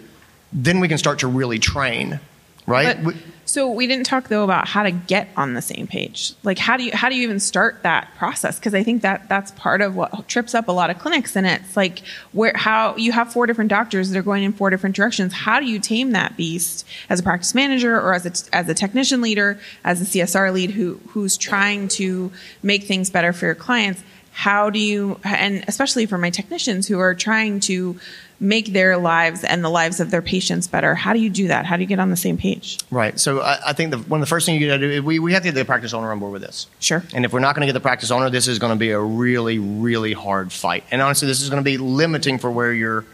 [0.53, 2.19] Then we can start to really train,
[2.67, 3.03] right?
[3.03, 3.21] But, We-
[3.55, 6.33] so we didn't talk though about how to get on the same page.
[6.43, 8.59] Like how do you how do you even start that process?
[8.59, 11.37] Because I think that that's part of what trips up a lot of clinics.
[11.37, 12.01] And it's like
[12.33, 15.31] where how you have four different doctors that are going in four different directions.
[15.31, 18.73] How do you tame that beast as a practice manager or as a as a
[18.73, 23.55] technician leader, as a CSR lead who who's trying to make things better for your
[23.55, 24.03] clients?
[24.35, 27.97] How do you and especially for my technicians who are trying to
[28.39, 30.93] make their lives and the lives of their patients better.
[30.93, 31.65] How do you do that?
[31.65, 32.79] How do you get on the same page?
[32.91, 33.17] right.
[33.17, 35.19] So I, I think the, one of the first things you got to do we,
[35.19, 36.67] we have to get the practice owner on board with this.
[36.79, 37.01] Sure.
[37.13, 38.91] And if we're not going to get the practice owner, this is going to be
[38.91, 40.83] a really, really hard fight.
[40.91, 43.05] And honestly, this is going to be limiting for where your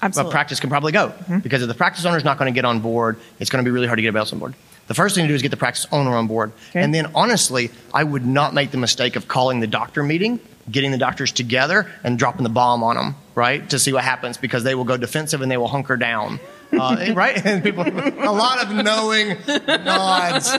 [0.00, 1.08] practice can probably go.
[1.08, 1.38] Mm-hmm.
[1.40, 3.68] Because if the practice owner is not going to get on board, it's going to
[3.68, 4.54] be really hard to get everybody else on board.
[4.86, 6.52] The first thing to do is get the practice owner on board.
[6.70, 6.82] Okay.
[6.82, 10.90] And then, honestly, I would not make the mistake of calling the doctor meeting, getting
[10.90, 14.64] the doctors together, and dropping the bomb on them, right, to see what happens because
[14.64, 16.40] they will go defensive and they will hunker down.
[16.72, 17.44] Uh, right?
[17.44, 20.52] And people, a lot of knowing nods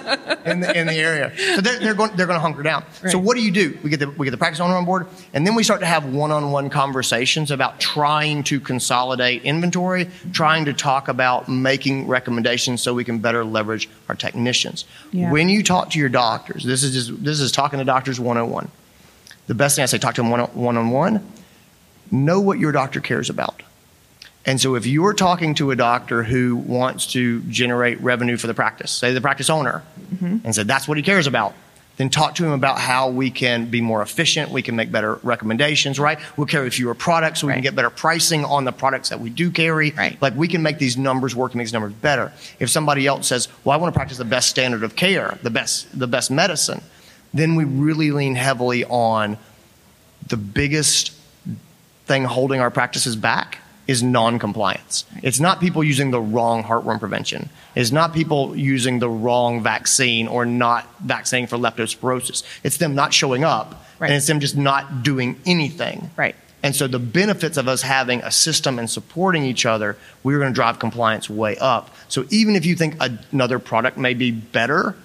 [0.46, 1.32] in the, in the area.
[1.56, 2.84] So they're, they're going, they're going to hunker down.
[3.08, 3.78] So what do you do?
[3.84, 5.86] We get the, we get the practice owner on board, and then we start to
[5.86, 12.94] have one-on-one conversations about trying to consolidate inventory, trying to talk about making recommendations so
[12.94, 14.86] we can better leverage our technicians.
[15.12, 15.32] Yeah.
[15.32, 18.70] When you talk to your doctors, this is just, this is talking to doctors 101.
[19.48, 21.26] The best thing I say, talk to them one- one-on-one.
[22.12, 23.64] Know what your doctor cares about.
[24.46, 28.54] And so if you're talking to a doctor who wants to generate revenue for the
[28.54, 30.38] practice, say the practice owner, mm-hmm.
[30.44, 31.54] and said that's what he cares about,
[31.98, 35.16] then talk to him about how we can be more efficient, we can make better
[35.22, 36.18] recommendations, right?
[36.36, 39.30] We'll carry fewer products so we can get better pricing on the products that we
[39.30, 39.92] do carry.
[39.92, 40.20] Right.
[40.20, 42.32] Like we can make these numbers work and make these numbers better.
[42.60, 45.52] If somebody else says, Well, I want to practice the best standard of care, the
[45.52, 46.82] best the best medicine,
[47.34, 49.38] then we really lean heavily on
[50.28, 51.12] the biggest
[52.06, 55.06] thing holding our practices back is non-compliance.
[55.24, 57.50] It's not people using the wrong heartworm prevention.
[57.76, 62.44] It's not people using the wrong vaccine or not vaccinating for leptospirosis.
[62.64, 64.08] It's them not showing up Right.
[64.08, 66.10] and it's them just not doing anything.
[66.16, 66.36] Right.
[66.64, 70.52] And so the benefits of us having a system and supporting each other, we're going
[70.52, 71.90] to drive compliance way up.
[72.08, 74.96] So even if you think another product may be better,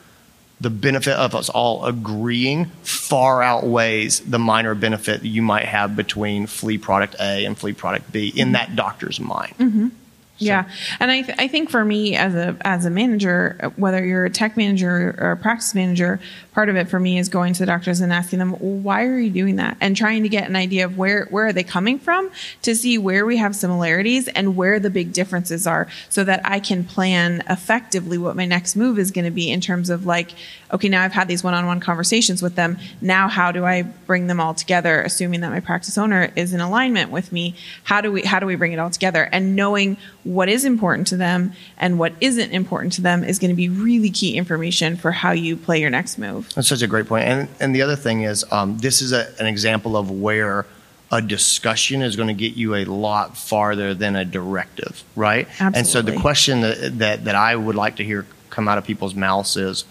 [0.60, 6.46] the benefit of us all agreeing far outweighs the minor benefit you might have between
[6.46, 9.54] flea product A and flea product B in that doctor's mind.
[9.58, 9.86] Mm-hmm.
[9.86, 10.44] Mm-hmm.
[10.44, 10.68] Yeah,
[11.00, 14.30] and I, th- I think for me as a as a manager, whether you're a
[14.30, 16.20] tech manager or a practice manager,
[16.56, 19.18] part of it for me is going to the doctors and asking them why are
[19.18, 21.98] you doing that, and trying to get an idea of where where are they coming
[21.98, 22.30] from
[22.62, 26.58] to see where we have similarities and where the big differences are, so that I
[26.58, 30.32] can plan effectively what my next move is going to be in terms of like,
[30.72, 32.78] okay, now I've had these one-on-one conversations with them.
[33.02, 36.62] Now, how do I bring them all together, assuming that my practice owner is in
[36.62, 37.54] alignment with me?
[37.84, 39.28] How do we how do we bring it all together?
[39.30, 43.50] And knowing what is important to them and what isn't important to them is going
[43.50, 46.45] to be really key information for how you play your next move.
[46.54, 47.24] That's such a great point.
[47.26, 50.66] And, and the other thing is, um, this is a, an example of where
[51.12, 55.46] a discussion is going to get you a lot farther than a directive, right?
[55.60, 55.78] Absolutely.
[55.78, 58.84] And so the question that, that, that I would like to hear come out of
[58.84, 59.84] people's mouths is,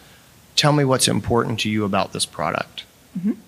[0.56, 2.84] tell me what's important to you about this product.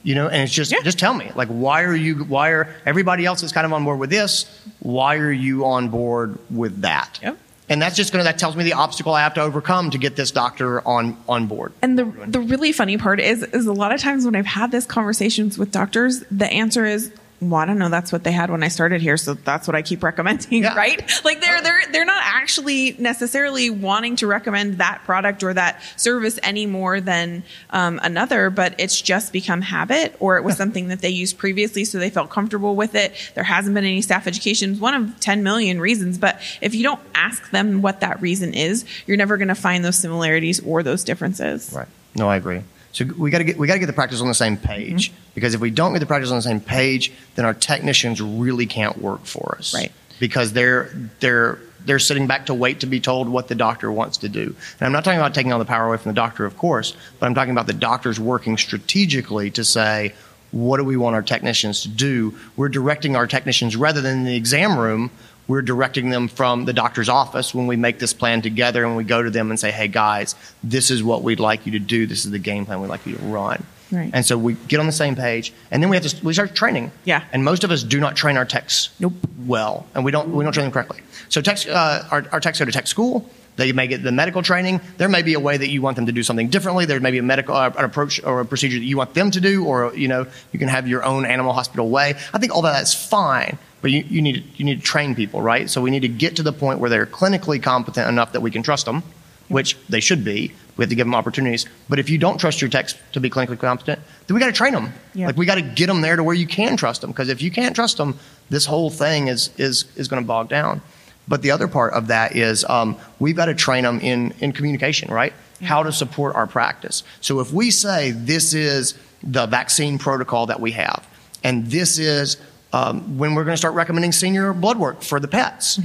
[0.02, 0.80] You know, and it's just Mm-hmm.
[0.80, 0.84] Yeah.
[0.86, 2.24] just tell me, like, why are you?
[2.24, 4.46] Why are everybody else is kind of on board with this?
[4.80, 7.20] Why are you on board with that?
[7.22, 7.38] Yep.
[7.70, 9.98] And that's just going to that tells me the obstacle I have to overcome to
[9.98, 11.74] get this doctor on on board.
[11.82, 14.72] And the the really funny part is is a lot of times when I've had
[14.72, 17.90] these conversations with doctors, the answer is well, I don't know.
[17.90, 20.76] That's what they had when I started here, so that's what I keep recommending, Yeah.
[20.78, 21.00] right?
[21.24, 26.40] Like they're they're they're not actually necessarily wanting to recommend that product or that service
[26.42, 31.02] any more than um, another, but it's just become habit, or it was something that
[31.02, 33.14] they used previously, so they felt comfortable with it.
[33.36, 34.72] There hasn't been any staff education.
[34.72, 38.54] It's one of ten million reasons, but if you don't ask them what that reason
[38.56, 41.72] is, you're never going to find those similarities or those differences.
[41.72, 41.88] Right.
[42.16, 42.62] No, I agree.
[42.98, 45.12] So we got to get we got to get the practice on the same page
[45.12, 45.32] Mm-hmm.
[45.36, 48.66] because if we don't get the practice on the same page, then our technicians really
[48.66, 49.76] can't work for us.
[49.76, 49.92] Right.
[50.20, 54.18] Because they're they're they're sitting back to wait to be told what the doctor wants
[54.18, 54.56] to do.
[54.80, 56.98] And I'm not talking about taking all the power away from the doctor, of course,
[57.20, 60.16] but I'm talking about the doctors working strategically to say,
[60.52, 62.36] what do we want our technicians to do?
[62.56, 65.12] We're directing our technicians rather than in the exam room.
[65.48, 69.04] We're directing them from the doctor's office when we make this plan together and we
[69.04, 72.06] go to them and say, hey guys, this is what we'd like you to do.
[72.06, 73.64] This is the game plan we'd like you to run.
[73.92, 74.12] Right.
[74.14, 76.54] And so we get on the same page, and then we have to we start
[76.56, 76.92] training.
[77.06, 77.24] Yeah.
[77.32, 79.14] And most of us do not train our techs Nope.
[79.46, 81.00] well, and we don't we don't train them correctly.
[81.30, 83.30] So techs, uh, our, our techs go to tech school.
[83.58, 84.82] They may get the medical training.
[84.98, 86.86] There may be a way that you want them to do something differently.
[86.86, 89.32] There may be a medical uh, an approach or a procedure that you want them
[89.32, 92.14] to do, or you know you can have your own animal hospital way.
[92.34, 95.42] I think all that's fine, but you, you need to, you need to train people,
[95.42, 95.70] right?
[95.70, 98.52] So we need to get to the point where they're clinically competent enough that we
[98.52, 99.02] can trust them,
[99.48, 100.54] which they should be.
[100.78, 101.66] We have to give them opportunities.
[101.90, 104.54] But if you don't trust your techs to be clinically competent, then we got to
[104.54, 104.94] train them.
[105.16, 105.26] Yeah.
[105.26, 107.10] Like we got to get them there to where you can trust them.
[107.10, 108.20] Because if you can't trust them,
[108.52, 110.82] this whole thing is is is going to bog down.
[111.28, 114.52] But the other part of that is um, we've got to train them in in
[114.52, 115.34] communication, right?
[115.62, 117.04] How to support our practice.
[117.22, 121.08] So if we say this is the vaccine protocol that we have,
[121.44, 122.38] and this is
[122.74, 125.80] um, when we're going to start recommending senior blood work for the pets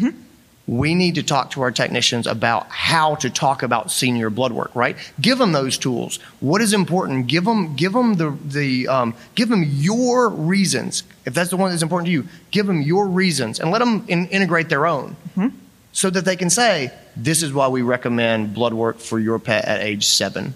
[0.66, 4.74] we need to talk to our technicians about how to talk about senior blood work,
[4.74, 4.96] right?
[5.20, 6.18] Give them those tools.
[6.40, 7.26] What is important?
[7.26, 11.02] Give them, give them the, the um, give them your reasons.
[11.24, 14.04] If that's the one that's important to you, give them your reasons and let them
[14.08, 15.56] in, integrate their own mm-hmm.
[15.92, 19.64] so that they can say, this is why we recommend blood work for your pet
[19.66, 20.54] at age seven.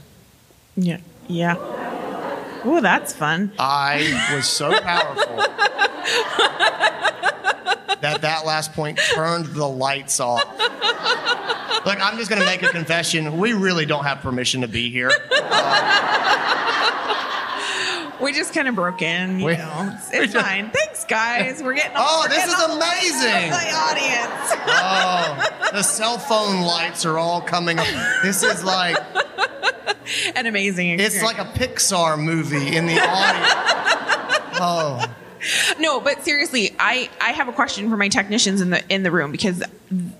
[0.76, 0.98] Yeah.
[1.28, 1.56] Yeah.
[2.64, 3.52] Oh, that's fun.
[3.58, 5.36] I was so powerful
[8.00, 10.44] that that last point turned the lights off.
[11.86, 13.38] Look, I'm just going to make a confession.
[13.38, 15.12] We really don't have permission to be here.
[15.30, 16.85] Uh,
[18.20, 19.92] We just kind of broke in, you We- know.
[19.94, 20.70] It's, it's fine.
[20.70, 21.62] Thanks, guys.
[21.62, 21.92] We're getting.
[21.96, 23.50] Oh, we're this getting is all amazing.
[23.50, 24.52] The audience.
[24.78, 27.86] Oh, the cell phone lights are all coming up.
[28.22, 28.96] This is like
[30.36, 30.98] An amazing.
[31.00, 33.52] it's like a Pixar movie in the audience.
[34.58, 35.04] Oh,
[35.78, 39.10] no, but seriously, I I have a question for my technicians in the in the
[39.10, 39.62] room because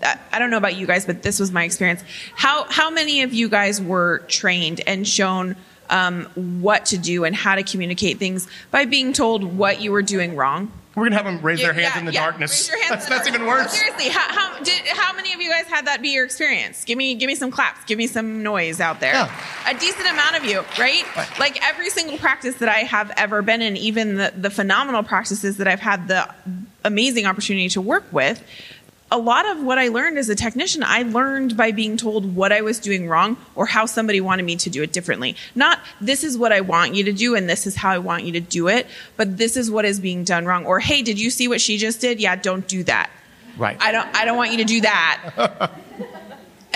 [0.02, 2.02] I, I don't know about you guys, but this was my experience.
[2.34, 5.56] How how many of you guys were trained and shown?
[5.88, 6.24] Um,
[6.60, 10.34] what to do and how to communicate things by being told what you were doing
[10.36, 10.72] wrong.
[10.96, 12.24] we're gonna have them raise their Yeah, hands in the yeah.
[12.24, 12.50] darkness.
[12.52, 13.70] Raise your hands That's, that's dark- even worse.
[13.72, 16.84] Seriously, how, how did how many of you guys had that be your experience?
[16.84, 17.84] Give me give me some claps.
[17.84, 19.12] Give me some noise out there.
[19.12, 19.30] Yeah.
[19.68, 21.04] A decent amount of you, right?
[21.16, 21.38] Right.
[21.38, 25.58] Like every single practice that I have ever been in, even the, the phenomenal practices
[25.58, 26.32] that I've had the
[26.84, 28.42] amazing opportunity to work with.
[29.10, 32.52] A lot of what I learned as a technician, I learned by being told what
[32.52, 35.36] I was doing wrong or how somebody wanted me to do it differently.
[35.54, 38.24] Not this is what I want you to do and this is how I want
[38.24, 40.66] you to do it, but this is what is being done wrong.
[40.66, 42.20] Or hey, did you see what she just did?
[42.20, 43.10] Yeah, don't do that.
[43.56, 43.76] Right.
[43.80, 45.70] I don't I don't want you to do that.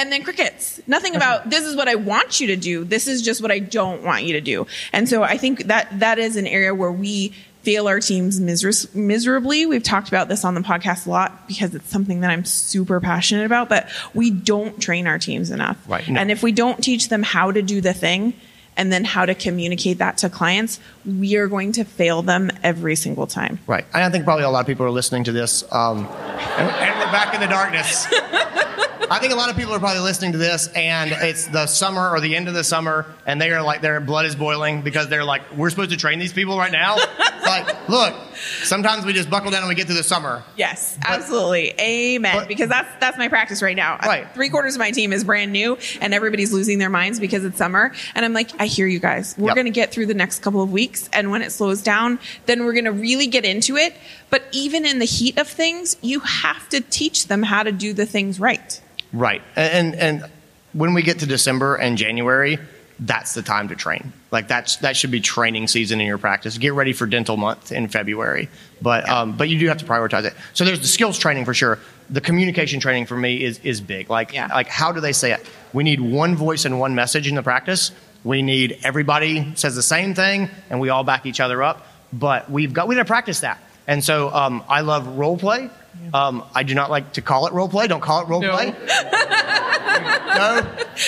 [0.01, 0.81] and then crickets.
[0.87, 2.85] Nothing about this is what I want you to do.
[2.85, 4.66] This is just what I don't want you to do.
[4.93, 8.88] And so I think that that is an area where we fail our teams miser-
[8.94, 9.66] miserably.
[9.66, 13.01] We've talked about this on the podcast a lot because it's something that I'm super
[13.01, 15.77] passionate about, but we don't train our teams enough.
[15.88, 16.09] Right.
[16.09, 16.20] No.
[16.20, 18.35] And if we don't teach them how to do the thing
[18.77, 22.96] and then how to communicate that to clients, we are going to fail them every
[22.96, 23.59] single time.
[23.66, 23.85] Right.
[23.92, 26.99] And I think probably a lot of people are listening to this, um, and, and
[26.99, 28.07] we're back in the darkness.
[29.11, 32.11] I think a lot of people are probably listening to this, and it's the summer
[32.11, 35.09] or the end of the summer, and they are like their blood is boiling because
[35.09, 36.96] they're like, we're supposed to train these people right now.
[37.51, 38.14] Like, look,
[38.62, 40.44] sometimes we just buckle down and we get through the summer.
[40.57, 41.73] Yes, absolutely.
[41.81, 42.37] Amen.
[42.37, 43.96] but- because that's that's my practice right now.
[43.96, 44.33] Right.
[44.35, 47.59] Three quarters of my team is brand new and everybody's losing their minds because it's
[47.59, 47.92] summer.
[48.14, 49.35] And I'm like, I hear you guys.
[49.37, 49.57] We're Yep.
[49.57, 52.75] gonna get through the next couple of weeks and when it slows down, then we're
[52.75, 53.96] gonna really get into it.
[54.29, 57.92] But even in the heat of things, you have to teach them how to do
[57.92, 58.81] the things right.
[59.12, 59.42] Right.
[59.57, 60.25] And, and
[60.73, 62.59] when we get to December and January,
[63.01, 64.12] that's the time to train.
[64.31, 66.59] Like that's that should be training season in your practice.
[66.59, 68.49] Get ready for dental month in February.
[68.83, 70.35] But um, but you do have to prioritize it.
[70.53, 71.78] So there's the skills training for sure.
[72.11, 74.11] The communication training for me is is big.
[74.11, 74.49] Like Yeah.
[74.49, 75.49] like how do they say it?
[75.72, 77.91] We need one voice and one message in the practice.
[78.22, 81.87] We need everybody says the same thing and we all back each other up.
[82.12, 83.62] But we've got we got to practice that.
[83.91, 85.68] And so um, I love role play.
[86.14, 87.88] Um, I do not like to call it role play.
[87.88, 88.53] Don't call it role No.
[88.53, 88.66] play.
[89.51, 90.66] no,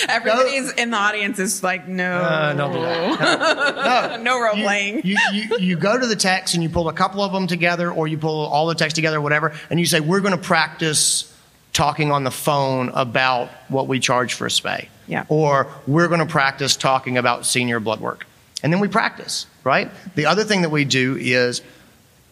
[0.09, 4.21] Everybody's in the audience is like, no, uh, don't do that.
[4.21, 5.01] no role You, playing.
[5.05, 7.91] you, you, you go to the techs and you pull a couple of them together,
[7.91, 11.33] or you pull all the techs together, whatever, and you say, We're going to practice
[11.71, 14.87] talking on the phone about what we charge for a spay.
[15.07, 15.25] Yeah.
[15.29, 18.27] Or we're going to practice talking about senior blood work.
[18.61, 19.89] And then we practice, right?
[20.15, 21.61] The other thing that we do is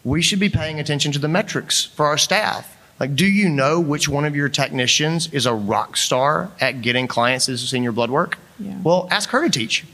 [0.04, 2.76] we should be paying attention to the metrics for our staff.
[2.98, 7.08] Like, do you know which one of your technicians is a rock star at getting
[7.08, 8.38] clients to senior blood work?
[8.58, 8.78] Yeah.
[8.82, 9.84] Well, ask her to teach.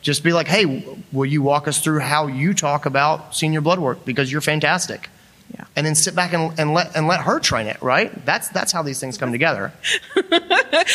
[0.00, 3.78] Just be like, hey, will you walk us through how you talk about senior blood
[3.78, 5.08] work because you're fantastic.
[5.54, 5.66] Yeah.
[5.76, 8.12] And then sit back and, and let and let her train it, right?
[8.26, 9.72] That's that's how these things come together.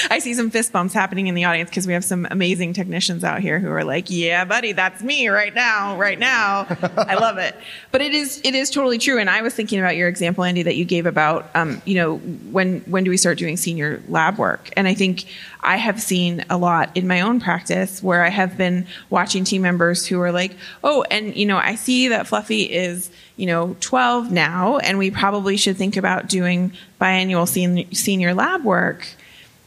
[0.09, 3.23] I see some fist bumps happening in the audience because we have some amazing technicians
[3.23, 7.37] out here who are like, "Yeah, buddy, that's me right now, right now." I love
[7.37, 7.55] it,
[7.91, 9.17] but it is it is totally true.
[9.17, 12.17] And I was thinking about your example, Andy, that you gave about, um, you know,
[12.17, 14.71] when when do we start doing senior lab work?
[14.75, 15.23] And I think
[15.61, 19.61] I have seen a lot in my own practice where I have been watching team
[19.61, 23.77] members who are like, "Oh, and you know, I see that Fluffy is." You know,
[23.79, 29.07] 12 now, and we probably should think about doing biannual sen- senior lab work.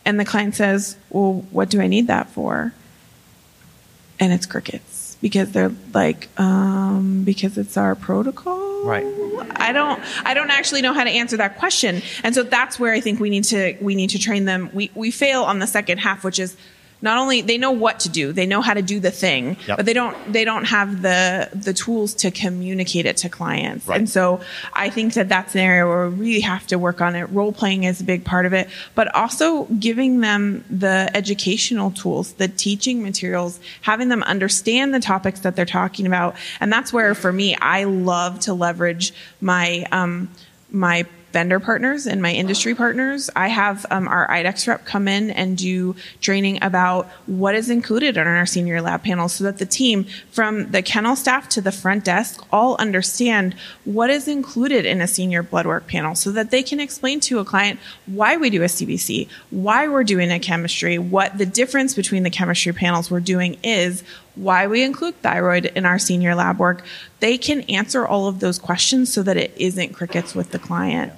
[0.05, 2.75] And the client says, Well, what do I need that for?
[4.21, 4.92] And it's crickets
[5.23, 8.83] because they're like, um, because it's our protocol.
[8.83, 9.07] Right.
[9.57, 12.03] I don't I don't actually know how to answer that question.
[12.25, 14.69] And so that's where I think we need to we need to train them.
[14.75, 16.57] We we fail on the second half, which is
[17.03, 19.77] not only they know what to do, they know how to do the thing, Yep.
[19.77, 23.87] but they don't they don't have the the tools to communicate it to clients.
[23.87, 23.99] Right.
[23.99, 24.41] And so
[24.73, 27.25] I think that that's an area where we really have to work on it.
[27.25, 32.35] Role playing is a big part of it, but also giving them the educational tools,
[32.35, 36.37] the teaching materials, having them understand the topics that they're talking about.
[36.61, 40.31] And that's where, for me, I love to leverage my um,
[40.71, 43.31] my vendor partners and my industry partners.
[43.35, 48.19] I have um, our IDEXX rep come in and do training about what is included
[48.19, 51.73] on our senior lab panels so that the team from the kennel staff to the
[51.73, 53.55] front desk all understand
[53.85, 57.39] what is included in a senior blood work panel so that they can explain to
[57.39, 61.95] a client why we do a CBC, why we're doing a chemistry, what the difference
[61.95, 64.03] between the chemistry panels we're doing is,
[64.35, 66.85] why we include thyroid in our senior lab work.
[67.21, 71.13] They can answer all of those questions so that it isn't crickets with the client.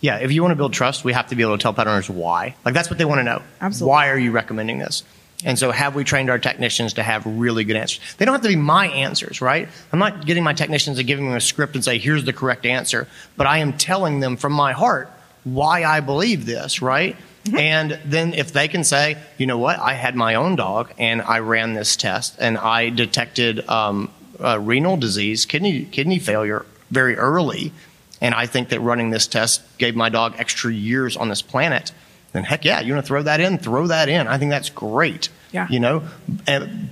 [0.00, 1.86] Yeah, if you want to build trust, we have to be able to tell pet
[1.86, 2.54] owners why.
[2.64, 3.42] Like that's what they want to know.
[3.60, 3.90] Absolutely.
[3.90, 5.02] Why are you recommending this?
[5.44, 8.00] And so have we trained our technicians to have really good answers?
[8.16, 9.68] They don't have to be my answers, right?
[9.92, 12.66] I'm not getting my technicians to giving them a script and say, here's the correct
[12.66, 13.08] answer.
[13.36, 15.10] But I am telling them from my heart
[15.44, 17.16] why I believe this, right?
[17.56, 21.22] And then if they can say, you know what, I had my own dog and
[21.22, 27.16] I ran this test and I detected um, uh, renal disease, kidney kidney failure very
[27.16, 27.72] early,
[28.20, 31.92] and I think that running this test gave my dog extra years on this planet,
[32.32, 34.28] then heck yeah, you want to throw that in, throw that in.
[34.28, 35.30] I think that's great.
[35.52, 35.66] Yeah.
[35.68, 36.02] You know,
[36.46, 36.90] and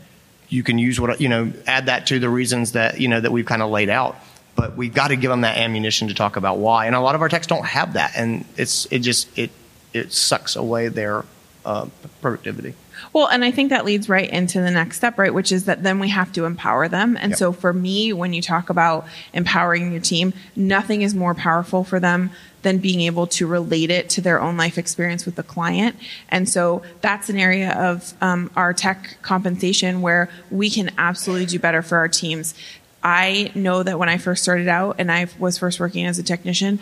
[0.48, 3.30] you can use what you know, add that to the reasons that you know that
[3.30, 4.16] we've kind of laid out.
[4.56, 6.86] But we've got to give them that ammunition to talk about why.
[6.86, 9.50] And a lot of our techs don't have that, and it's it just it
[9.92, 11.24] it sucks away their
[11.64, 11.86] uh,
[12.20, 12.74] productivity.
[13.12, 15.32] Well, and I think that leads right into the next step, right?
[15.32, 17.16] Which is that then we have to empower them.
[17.20, 17.38] And Yep.
[17.38, 22.00] so for me, when you talk about empowering your team, nothing is more powerful for
[22.00, 22.30] them
[22.62, 25.94] than being able to relate it to their own life experience with the client.
[26.28, 31.58] And so that's an area of um, our tech compensation where we can absolutely do
[31.58, 32.54] better for our teams.
[33.02, 36.22] I know that when I first started out and I was first working as a
[36.24, 36.80] technician,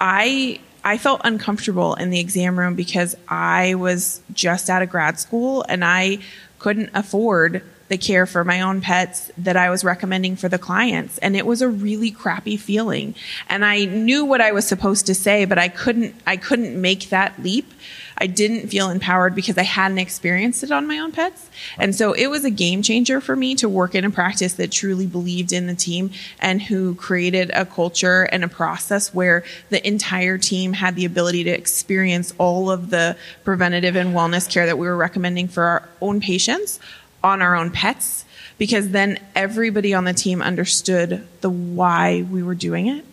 [0.00, 5.18] I I felt uncomfortable in the exam room because I was just out of grad
[5.18, 6.18] school and I
[6.60, 11.18] couldn't afford the care for my own pets that I was recommending for the clients.
[11.18, 13.16] And it was a really crappy feeling.
[13.48, 17.08] And I knew what I was supposed to say, but I couldn't, I couldn't make
[17.08, 17.72] that leap.
[18.18, 21.50] I didn't feel empowered because I hadn't experienced it on my own pets.
[21.78, 24.72] And so it was a game changer for me to work in a practice that
[24.72, 26.10] truly believed in the team
[26.40, 31.44] and who created a culture and a process where the entire team had the ability
[31.44, 35.88] to experience all of the preventative and wellness care that we were recommending for our
[36.00, 36.80] own patients
[37.22, 38.24] on our own pets
[38.58, 43.04] because then everybody on the team understood the why we were doing it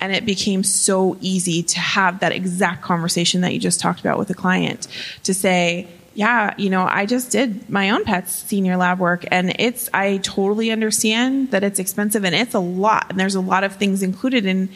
[0.00, 4.18] and it became so easy to have that exact conversation that you just talked about
[4.18, 4.86] with a client
[5.22, 9.54] to say yeah you know i just did my own pet's senior lab work and
[9.58, 13.64] it's i totally understand that it's expensive and it's a lot and there's a lot
[13.64, 14.68] of things included in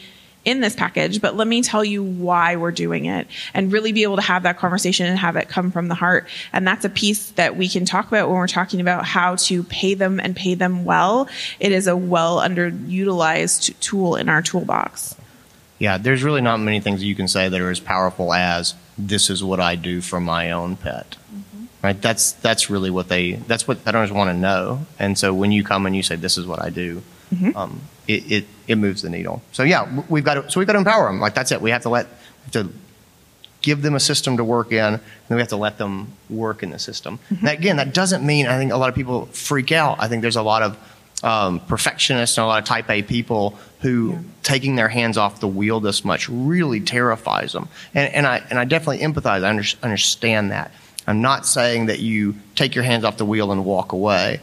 [0.45, 4.03] in this package, but let me tell you why we're doing it and really be
[4.03, 6.27] able to have that conversation and have it come from the heart.
[6.53, 9.63] And that's a piece that we can talk about when we're talking about how to
[9.63, 11.27] pay them and pay them well.
[11.59, 15.15] It is a well underutilized tool in our toolbox.
[15.77, 19.29] Yeah, there's really not many things you can say that are as powerful as this
[19.29, 21.15] is what I do for my own pet.
[21.33, 21.65] Mm-hmm.
[21.81, 22.01] Right?
[22.01, 24.85] That's that's really what they that's what pet owners want to know.
[24.97, 27.01] And so when you come and you say this is what I do,
[27.33, 27.55] mm-hmm.
[27.55, 29.41] um, it, it, it moves the needle.
[29.51, 31.19] So yeah, we've got to so we've got to empower them.
[31.19, 31.61] Like that's it.
[31.61, 32.07] We have to let
[32.43, 32.69] have to
[33.61, 36.63] give them a system to work in, and then we have to let them work
[36.63, 37.19] in the system.
[37.29, 37.45] Mm-hmm.
[37.45, 39.97] Now, again, that doesn't mean I think a lot of people freak out.
[39.99, 40.77] I think there's a lot of
[41.23, 44.19] um, perfectionists and a lot of type A people who yeah.
[44.41, 47.69] taking their hands off the wheel this much really terrifies them.
[47.93, 49.43] And, and I and I definitely empathize.
[49.43, 50.71] I under, understand that.
[51.05, 54.41] I'm not saying that you take your hands off the wheel and walk away.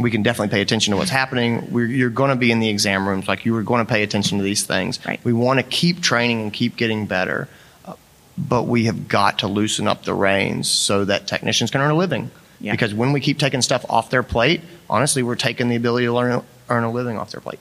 [0.00, 1.70] We can definitely pay attention to what's happening.
[1.70, 4.02] We're, you're going to be in the exam rooms, like you were going to pay
[4.02, 5.04] attention to these things.
[5.04, 5.20] Right.
[5.24, 7.48] We want to keep training and keep getting better,
[8.36, 11.96] but we have got to loosen up the reins so that technicians can earn a
[11.96, 12.30] living.
[12.60, 12.72] Yeah.
[12.72, 16.12] Because when we keep taking stuff off their plate, honestly, we're taking the ability to
[16.12, 17.60] learn, earn a living off their plate.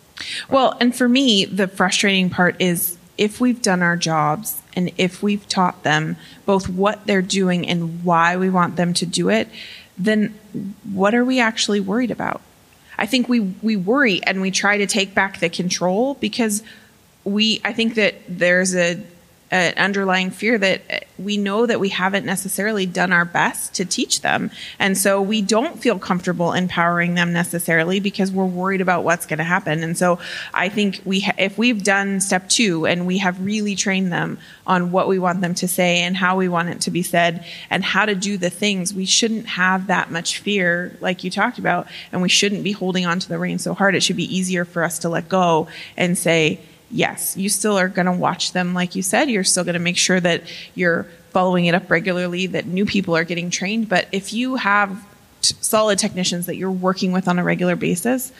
[0.50, 5.24] Well, and for me, the frustrating part is if we've done our jobs and if
[5.24, 9.50] we've taught them both what they're doing and why we want them to do it,
[9.98, 10.38] then
[10.91, 12.41] what are we actually worried about?
[12.98, 16.64] I think we we worry and we try to take back the control because
[17.24, 19.02] we I think that there's a
[19.50, 23.86] an underlying fear that uh, we know that we haven't necessarily done our best to
[23.86, 24.52] teach them.
[24.78, 29.38] And so we don't feel comfortable empowering them necessarily because we're worried about what's going
[29.38, 29.84] to happen.
[29.84, 30.20] And so
[30.54, 34.38] I think we, ha- if we've done step two and we have really trained them
[34.66, 37.45] on what we want them to say and how we want it to be said
[37.70, 41.58] and how to do the things, we shouldn't have that much fear like you talked
[41.58, 41.88] about.
[42.12, 43.95] And we shouldn't be holding on to the reins so hard.
[43.95, 46.60] It should be easier for us to let go and say,
[46.92, 49.30] yes, you still are going to watch them, like you said.
[49.30, 50.44] You're still going to make sure that
[50.76, 53.90] you're following it up regularly, that new people are getting trained.
[53.90, 55.06] But if you have
[55.42, 58.32] t- solid technicians that you're working with on a regular basis,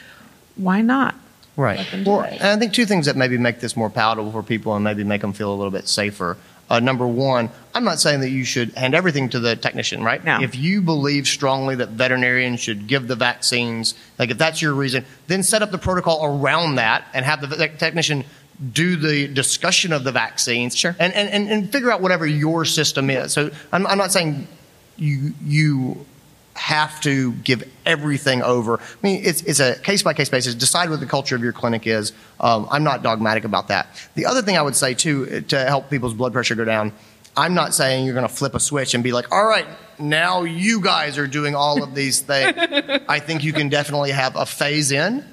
[0.56, 1.14] why not?
[1.56, 1.84] Right.
[2.06, 4.84] Well, and I think two things that maybe make this more palatable for people and
[4.84, 6.36] maybe make them feel a little bit safer.
[6.70, 10.22] Uh, number one, I'm not saying that you should hand everything to the technician, right?
[10.22, 10.40] No.
[10.40, 15.04] If you believe strongly that veterinarians should give the vaccines, like if that's your reason,
[15.28, 18.24] then set up the protocol around that and have the technician
[18.72, 20.96] do the discussion of the vaccines sure.
[20.98, 23.32] and, and, and figure out whatever your system is.
[23.32, 24.48] So I'm, I'm not saying
[24.96, 26.04] you, you
[26.54, 28.80] have to give everything over.
[28.80, 30.56] I mean, it's, it's a case by case basis.
[30.56, 32.12] Decide what the culture of your clinic is.
[32.40, 33.86] Um, I'm not dogmatic about that.
[34.16, 36.92] The other thing I would say, too, to help people's blood pressure go down,
[37.38, 39.66] I'm not saying you're going to flip a switch and be like, all right,
[40.00, 42.56] now you guys are doing all of these things.
[43.08, 45.24] I think you can definitely have a phase in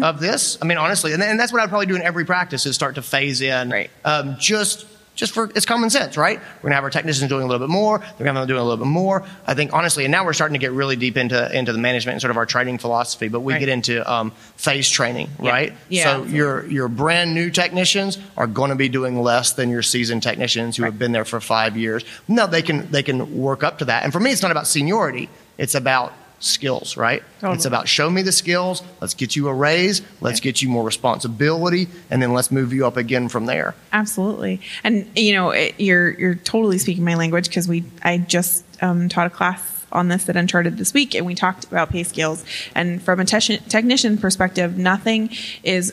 [0.00, 0.56] of this.
[0.62, 2.94] I mean, honestly, and, and that's what I'd probably do in every practice is start
[2.94, 3.70] to phase in.
[3.70, 3.90] Right.
[4.04, 4.86] Um, just
[5.18, 6.38] just for it's common sense, right?
[6.38, 7.98] We're gonna have our technicians doing a little bit more.
[7.98, 9.24] They're gonna have them doing a little bit more.
[9.48, 12.14] I think honestly, and now we're starting to get really deep into into the management
[12.14, 13.26] and sort of our training philosophy.
[13.26, 13.58] But we right.
[13.58, 15.50] get into um, phase training, yeah.
[15.50, 15.72] right?
[15.88, 16.04] Yeah.
[16.04, 20.22] So your your brand new technicians are going to be doing less than your seasoned
[20.22, 20.92] technicians who right.
[20.92, 22.04] have been there for five years.
[22.28, 24.04] No, they can they can work up to that.
[24.04, 25.28] And for me, it's not about seniority.
[25.58, 27.22] It's about skills, right?
[27.40, 27.56] Totally.
[27.56, 30.84] It's about show me the skills, let's get you a raise, let's get you more
[30.84, 33.74] responsibility, and then let's move you up again from there.
[33.92, 34.60] Absolutely.
[34.84, 39.08] And you know, it, you're you're totally speaking my language because we I just um,
[39.08, 42.44] taught a class on this at Uncharted this week, and we talked about pay scales.
[42.74, 45.30] And from a te- technician perspective, nothing
[45.62, 45.92] is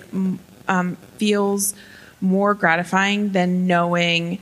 [0.67, 1.73] um, feels
[2.21, 4.39] more gratifying than knowing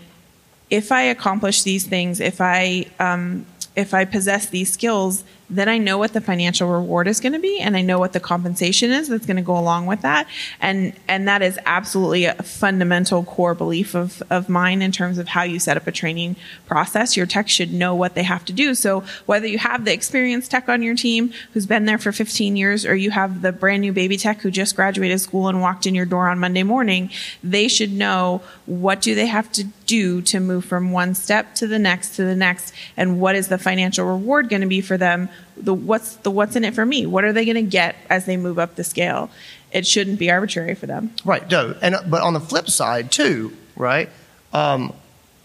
[0.69, 3.45] if I accomplish these things, if I um,
[3.75, 7.39] if I possess these skills, then I know what the financial reward is going to
[7.39, 10.27] be and I know what the compensation is that's going to go along with that.
[10.61, 15.27] And, and that is absolutely a fundamental core belief of, of mine in terms of
[15.27, 16.35] how you set up a training
[16.65, 17.17] process.
[17.17, 18.73] Your tech should know what they have to do.
[18.73, 22.55] So whether you have the experienced tech on your team who's been there for 15
[22.55, 25.85] years or you have the brand new baby tech who just graduated school and walked
[25.85, 27.09] in your door on Monday morning,
[27.43, 31.67] they should know what do they have to do to move from one step to
[31.67, 34.97] the next to the next and what is the financial reward going to be for
[34.97, 37.95] them the what's the what's in it for me what are they going to get
[38.09, 39.29] as they move up the scale
[39.71, 43.51] it shouldn't be arbitrary for them right no and but on the flip side too
[43.75, 44.09] right
[44.53, 44.93] um,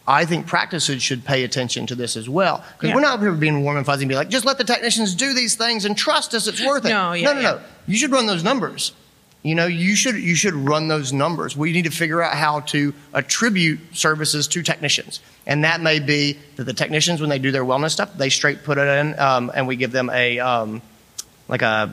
[0.07, 2.95] I think practices should pay attention to this as well because Yeah.
[2.95, 5.34] we're not here being warm and fuzzy and be like, just let the technicians do
[5.34, 6.89] these things and trust us, it's worth it.
[6.91, 7.51] No, yeah, no, no, yeah.
[7.53, 7.61] no.
[7.86, 8.93] You should run those numbers.
[9.45, 11.57] You know, you should you should run those numbers.
[11.57, 16.39] We need to figure out how to attribute services to technicians, and that may be
[16.57, 19.53] that the technicians, when they do their wellness stuff, they straight put it in, um,
[19.55, 20.82] and we give them a um,
[21.47, 21.89] like a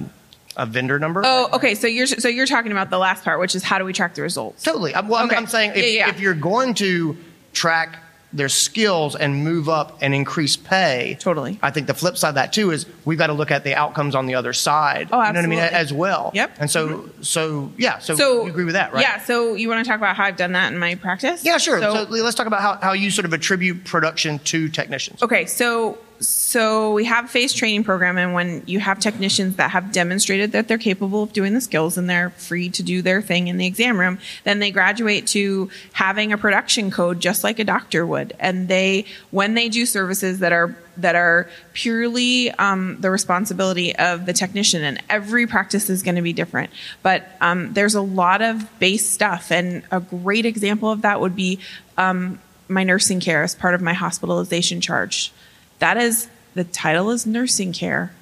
[0.57, 1.21] a vendor number.
[1.23, 1.75] Oh, okay.
[1.75, 4.15] So you're so you're talking about the last part, which is how do we track
[4.15, 4.63] the results?
[4.63, 4.95] Totally.
[4.95, 6.09] I'm, well, I'm- I'm saying if, Yeah, yeah.
[6.09, 7.15] if you're going to
[7.53, 7.99] track
[8.33, 11.57] their skills and move up and increase pay, Totally.
[11.61, 13.75] I think the flip side of that too is we've got to look at the
[13.75, 15.07] outcomes on the other side.
[15.11, 15.59] Oh, You know what I mean?
[15.59, 15.77] absolutely.
[15.79, 16.31] As well.
[16.33, 16.49] Yep.
[16.53, 16.61] Mm-hmm.
[16.61, 17.99] And so, so yeah.
[17.99, 19.01] So, So you agree with that, right?
[19.01, 19.21] Yeah.
[19.21, 21.45] So you want to talk about how I've done that in my practice?
[21.45, 21.79] Yeah, sure.
[21.79, 25.23] So, So, let's talk about how, how you sort of attribute production to technicians.
[25.23, 29.91] Okay, so so we have phase training program, and when you have technicians that have
[29.91, 33.47] demonstrated that they're capable of doing the skills and they're free to do their thing
[33.47, 37.63] in the exam room, then they graduate to having a production code just like a
[37.63, 38.33] doctor would.
[38.39, 44.25] And they, when they do services that are that are purely um, the responsibility of
[44.25, 46.69] the technician, and every practice is going to be different.
[47.03, 51.35] But um, there's a lot of base stuff, and a great example of that would
[51.35, 51.59] be
[51.97, 55.33] um, my nursing care as part of my hospitalization charge.
[55.79, 58.13] That is the title is nursing care.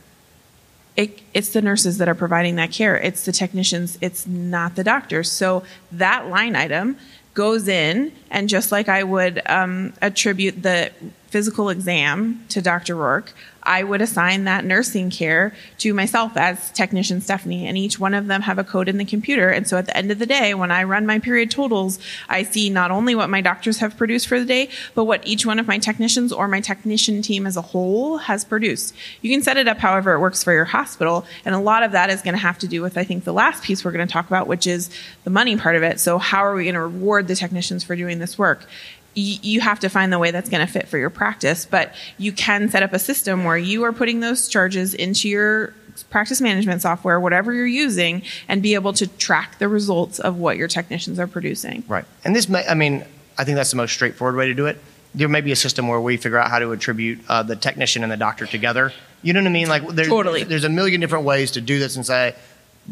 [0.96, 2.98] It, it's the nurses that are providing that care.
[2.98, 3.98] It's the technicians.
[4.02, 5.32] It's not the doctors.
[5.32, 6.98] So that line item
[7.34, 10.92] goes in, and just like I would um, attribute the
[11.28, 12.96] physical exam to Dr.
[12.96, 13.30] Roark,
[13.64, 18.28] I would assign that nursing care to myself as technician Stephanie, and each one of
[18.28, 19.50] them have a code in the computer.
[19.50, 22.00] And so at the end of the day, when I run my period totals,
[22.30, 25.46] I see not only what my doctors have produced for the day, but what each
[25.46, 28.94] one of my technicians or my technician team as a whole has produced.
[29.22, 31.94] You can set it up however it works for your hospital, and a lot of
[31.94, 34.08] that is going to have to do with, I think, the last piece we're going
[34.08, 34.90] to talk about, which is
[35.24, 36.00] the money part of it.
[36.00, 38.68] So, how are we going to reward the technicians for doing this work?
[39.16, 41.94] Y- you have to find the way that's going to fit for your practice, but
[42.18, 45.74] you can set up a system where you are putting those charges into your
[46.10, 50.58] practice management software, whatever you're using, and be able to track the results of what
[50.58, 51.84] your technicians are producing.
[51.88, 52.06] Right.
[52.24, 53.06] And this, may, I mean,
[53.38, 54.80] I think that's the most straightforward way to do it.
[55.16, 58.02] There may be a system where we figure out how to attribute uh, the technician
[58.02, 58.92] and the doctor together.
[59.22, 59.70] You know what I mean?
[59.70, 60.44] Like, there's, Totally.
[60.44, 62.36] there's a million different ways to do this and say,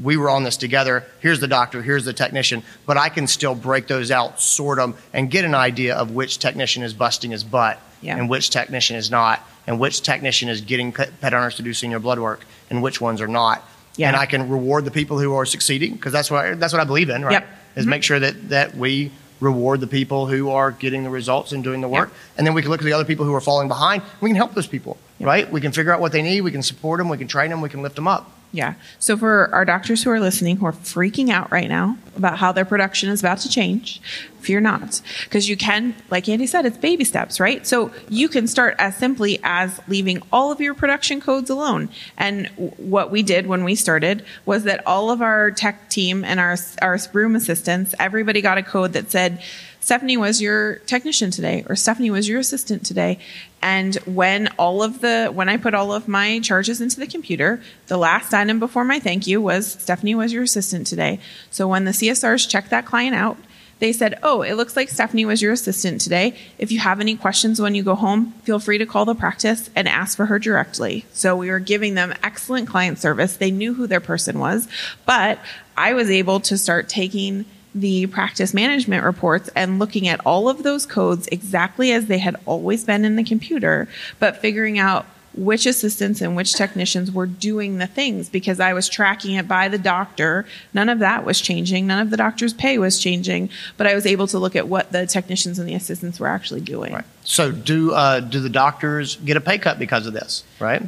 [0.01, 1.03] we were on this together.
[1.19, 2.63] Here's the doctor, here's the technician.
[2.85, 6.39] But I can still break those out, sort them, and get an idea of which
[6.39, 8.17] technician is busting his butt Yeah.
[8.17, 11.99] and which technician is not, and which technician is getting pet owners to do senior
[11.99, 13.67] blood work and which ones are not.
[13.97, 14.07] Yeah.
[14.07, 16.81] And I can reward the people who are succeeding because that's what I, that's what
[16.81, 17.33] I believe in, right?
[17.33, 17.47] Yep.
[17.75, 18.05] Is make mm-hmm.
[18.05, 19.11] sure that that we
[19.41, 22.17] reward the people who are getting the results and doing the work, Yep.
[22.37, 24.03] and then we can look at the other people who are falling behind.
[24.21, 25.51] We can help those people, right?
[25.51, 26.41] We can figure out what they need.
[26.41, 27.09] We can support them.
[27.09, 27.59] We can train them.
[27.59, 28.31] We can lift them up.
[28.53, 28.73] Yeah.
[28.99, 32.51] So for our doctors who are listening who are freaking out right now about how
[32.51, 34.01] their production is about to change,
[34.41, 35.01] fear not.
[35.23, 37.65] Because you can, like Andy said, it's baby steps, right?
[37.65, 41.89] So you can start as simply as leaving all of your production codes alone.
[42.17, 42.47] And
[42.77, 46.57] what we did when we started was that all of our tech team and our,
[46.81, 49.41] our room assistants, everybody got a code that said,
[49.81, 53.17] Stephanie was your technician today, or Stephanie was your assistant today.
[53.63, 57.61] And when all of the when I put all of my charges into the computer,
[57.87, 61.19] the last item before my thank you was Stephanie was your assistant today.
[61.49, 63.37] So when the CSRs checked that client out,
[63.79, 66.35] they said, "Oh, it looks like Stephanie was your assistant today.
[66.59, 69.71] If you have any questions when you go home, feel free to call the practice
[69.75, 73.35] and ask for her directly." So we were giving them excellent client service.
[73.35, 74.67] They knew who their person was,
[75.07, 75.39] but
[75.75, 80.63] I was able to start taking the practice management reports and looking at all of
[80.63, 83.87] those codes exactly as they had always been in the computer,
[84.19, 88.89] but figuring out which assistants and which technicians were doing the things because I was
[88.89, 90.45] tracking it by the doctor.
[90.73, 91.87] None of that was changing.
[91.87, 94.91] None of the doctor's pay was changing, but I was able to look at what
[94.91, 96.93] the technicians and the assistants were actually doing.
[96.93, 97.05] Right.
[97.23, 100.43] So do uh, do the doctors get a pay cut because of this?
[100.59, 100.83] Right.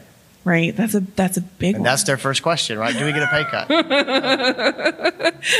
[0.46, 0.76] Right.
[0.76, 1.86] That's a that's a big And one.
[1.86, 2.94] that's their first question, right?
[2.98, 3.68] Do we get a pay cut?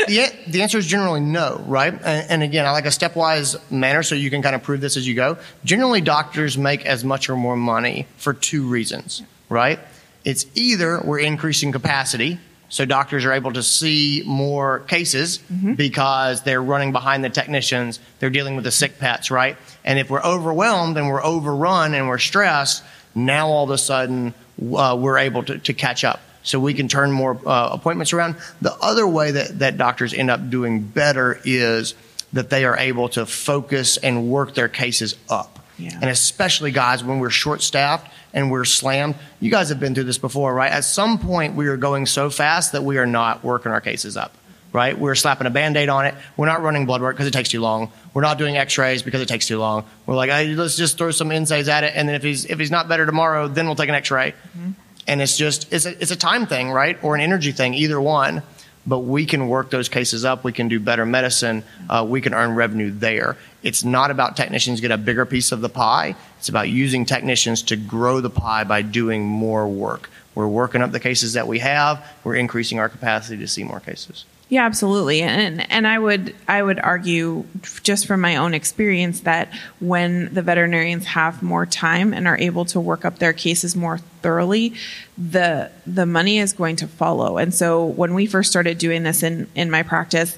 [0.08, 1.92] the, the answer is generally no, right?
[1.92, 4.98] And, and again, I like a stepwise manner so you can kind of prove this
[4.98, 5.38] as you go.
[5.64, 9.78] Generally, doctors make as much or more money for two reasons, right?
[10.24, 15.74] It's either we're increasing capacity, so doctors are able to see more cases mm-hmm.
[15.74, 19.56] because they're running behind the technicians, they're dealing with the sick pets, right?
[19.84, 22.82] And if we're overwhelmed and we're overrun and we're stressed,
[23.14, 26.20] now all of a sudden uh, we're able to, to catch up.
[26.42, 28.36] So we can turn more uh, appointments around.
[28.60, 31.94] The other way that, that doctors end up doing better is
[32.34, 35.58] that they are able to focus and work their cases up.
[35.78, 35.94] Yeah.
[35.94, 39.14] And especially guys when we're short staffed and we're slammed.
[39.40, 40.70] You guys have been through this before, right?
[40.70, 44.16] At some point we are going so fast that we are not working our cases
[44.16, 44.36] up.
[44.74, 44.98] Right?
[44.98, 46.14] We're slapping a band-aid on it.
[46.36, 47.92] We're not running blood work because it takes too long.
[48.12, 49.84] We're not doing x-rays because it takes too long.
[50.04, 52.58] We're like, hey, let's just throw some NSAIDs at it and then if he's if
[52.58, 54.34] he's not better tomorrow, then we'll take an x-ray.
[55.06, 56.98] And it's just it's a, it's a time thing, right?
[57.04, 58.42] Or an energy thing, either one.
[58.86, 60.44] But we can work those cases up.
[60.44, 61.62] We can do better medicine.
[61.88, 63.38] Uh, we can earn revenue there.
[63.62, 66.16] It's not about technicians get a bigger piece of the pie.
[66.38, 70.92] It's about using technicians to grow the pie by doing more work, We're working up
[70.92, 72.04] the cases that we have.
[72.24, 74.26] We're increasing our capacity to see more cases.
[74.50, 75.22] Yeah, absolutely.
[75.22, 77.44] And and I would I would argue
[77.82, 82.64] just from my own experience that when the veterinarians have more time and are able
[82.66, 84.74] to work up their cases more thoroughly,
[85.16, 87.38] the the money is going to follow.
[87.38, 90.36] And so when we first started doing this in in my practice,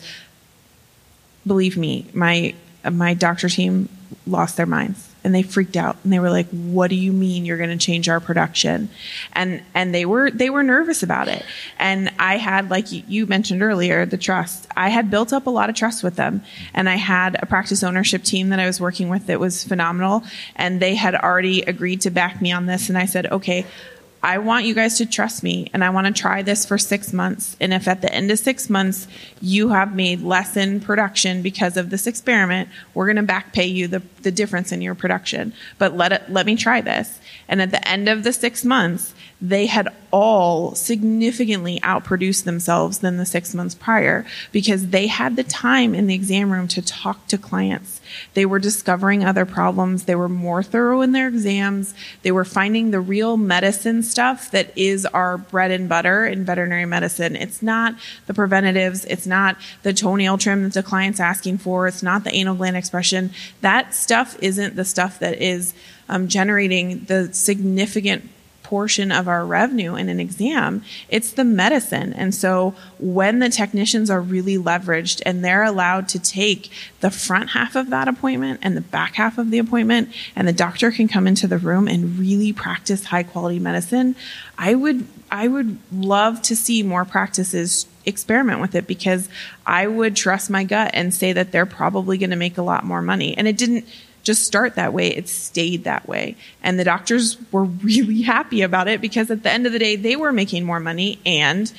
[1.45, 2.55] believe me, my
[2.91, 3.89] my doctor team
[4.25, 5.97] lost their minds and they freaked out.
[6.05, 8.89] And they were like what do you mean you're going to change our production?
[9.33, 11.45] And and they were they were nervous about it.
[11.79, 14.69] And i had like you mentioned earlier the trust.
[14.77, 16.43] I had built up a lot of trust with them.
[16.73, 20.23] And i had a practice ownership team that i was working with that was phenomenal.
[20.55, 22.89] And they had already agreed to back me on this.
[22.89, 23.67] And i said okay
[24.27, 27.13] I want you guys to trust me and I want to try this for six
[27.13, 27.57] months.
[27.61, 29.07] And if at the end of six months
[29.41, 33.67] you have made less in production because of this experiment, we're going to back pay
[33.67, 35.53] you the, the difference in your production.
[35.79, 37.21] But let it, let me try this.
[37.49, 43.19] And at the end of the six months, they had all significantly outproduced themselves than
[43.19, 47.27] the six months prior because they had the time in the exam room to talk
[47.29, 48.01] to clients.
[48.33, 50.05] They were discovering other problems.
[50.05, 51.95] They were more thorough in their exams.
[52.23, 56.87] They were finding the real medicine stuff that is our bread and butter in veterinary
[56.87, 57.37] medicine.
[57.37, 57.95] It's not
[58.27, 59.05] the preventatives.
[59.05, 61.87] It's not the toenail trim that the client's asking for.
[61.87, 63.33] It's not the anal gland expression.
[63.61, 65.75] That stuff isn't the stuff that is
[66.09, 68.29] um, generating the significant
[68.67, 72.13] portion of our revenue in an exam, it's the medicine.
[72.13, 77.51] And so when the technicians are really leveraged and they're allowed to take the front
[77.51, 81.07] half of that appointment and the back half of the appointment, and the doctor can
[81.07, 84.17] come into the room and really practice high quality medicine,
[84.59, 89.29] I would I would love to see more practices experiment with it because
[89.65, 92.85] I would trust my gut and say that they're probably going to make a lot
[92.85, 93.37] more money.
[93.37, 93.87] And it didn't
[94.27, 95.09] just start that way.
[95.09, 96.37] It stayed that way.
[96.63, 99.97] And the doctors were really happy about it because at the end of the day,
[99.97, 101.73] they were making more money and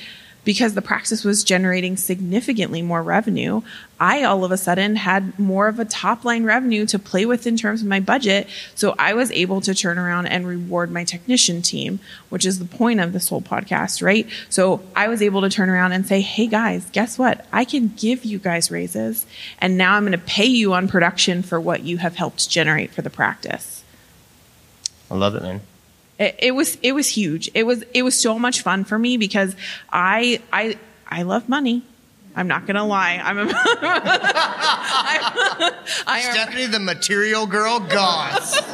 [0.48, 3.60] because the practice was generating significantly more revenue,
[4.00, 7.46] I all of a sudden had more of a top line revenue to play with
[7.46, 8.48] in terms of my budget.
[8.74, 12.64] So I was able to turn around and reward my technician team, which is the
[12.64, 14.26] point of this whole podcast, right?
[14.48, 17.44] So I was able to turn around and say, Hey guys, guess what?
[17.52, 19.26] I can give you guys raises
[19.58, 22.90] and now I'm going to pay you on production for what you have helped generate
[22.90, 23.84] for the practice.
[25.10, 25.60] I love it, man
[26.18, 27.50] it, it was it was huge.
[27.54, 29.54] It was it was so much fun for me because
[29.92, 31.82] I I I love money.
[32.34, 33.20] I'm not gonna lie.
[33.22, 33.50] I'm a I'm,
[36.06, 38.60] I am, Stephanie, the material girl, gods.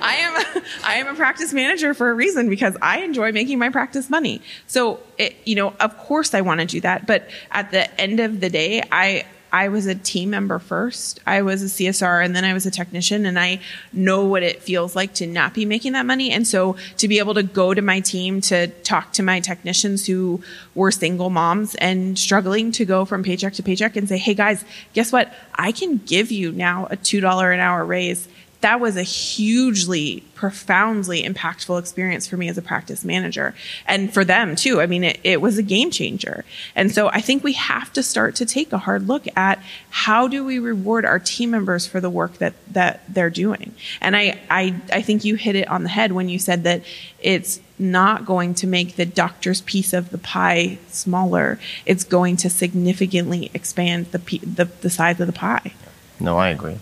[0.00, 3.70] I am I am a practice manager for a reason because I enjoy making my
[3.70, 4.42] practice money.
[4.66, 7.06] So it, you know, of course, I want to do that.
[7.06, 11.20] But at the end of the day, I I was a team member first.
[11.26, 13.60] I was a CSR and then I was a technician and I
[13.92, 16.30] know what it feels like to not be making that money.
[16.30, 20.06] And so to be able to go to my team to talk to my technicians
[20.06, 20.42] who
[20.74, 24.64] were single moms and struggling to go from paycheck to paycheck and say, Hey guys,
[24.92, 25.32] guess what?
[25.54, 28.28] I can give you now a $2 an hour raise
[28.60, 33.54] that was a hugely, profoundly impactful experience for me as a practice manager
[33.86, 34.80] and for them too.
[34.80, 36.44] I mean, it, it, was a game changer.
[36.74, 40.26] And so I think we have to start to take a hard look at how
[40.26, 43.74] do we reward our team members for the work that, that they're doing.
[44.00, 46.82] And I, I, I think you hit it on the head when you said that
[47.20, 51.60] it's not going to make the doctor's piece of the pie smaller.
[51.86, 55.74] It's going to significantly expand the, the, the size of the pie.
[56.18, 56.78] No, I agree.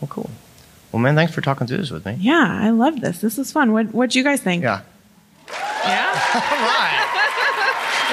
[0.00, 0.30] Well, cool.
[0.92, 2.16] Well, man, thanks for talking through this with me.
[2.20, 3.20] Yeah, I love this.
[3.20, 3.72] This is fun.
[3.72, 4.62] What What do you guys think?
[4.62, 4.82] Yeah.
[5.48, 6.08] Yeah.
[6.34, 7.08] All right.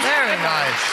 [0.02, 0.86] Very nice.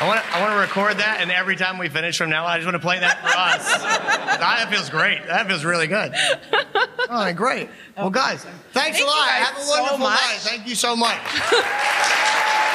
[0.00, 2.44] I want, to, I want to record that, and every time we finish from now
[2.44, 3.66] on, I just want to play that for us.
[3.82, 5.26] Ah, that feels great.
[5.26, 6.14] That feels really good.
[7.10, 7.68] All right, great.
[7.96, 9.28] Well, guys, thanks Thank a lot.
[9.28, 10.38] Have a wonderful so night.
[10.38, 11.18] Thank you so much.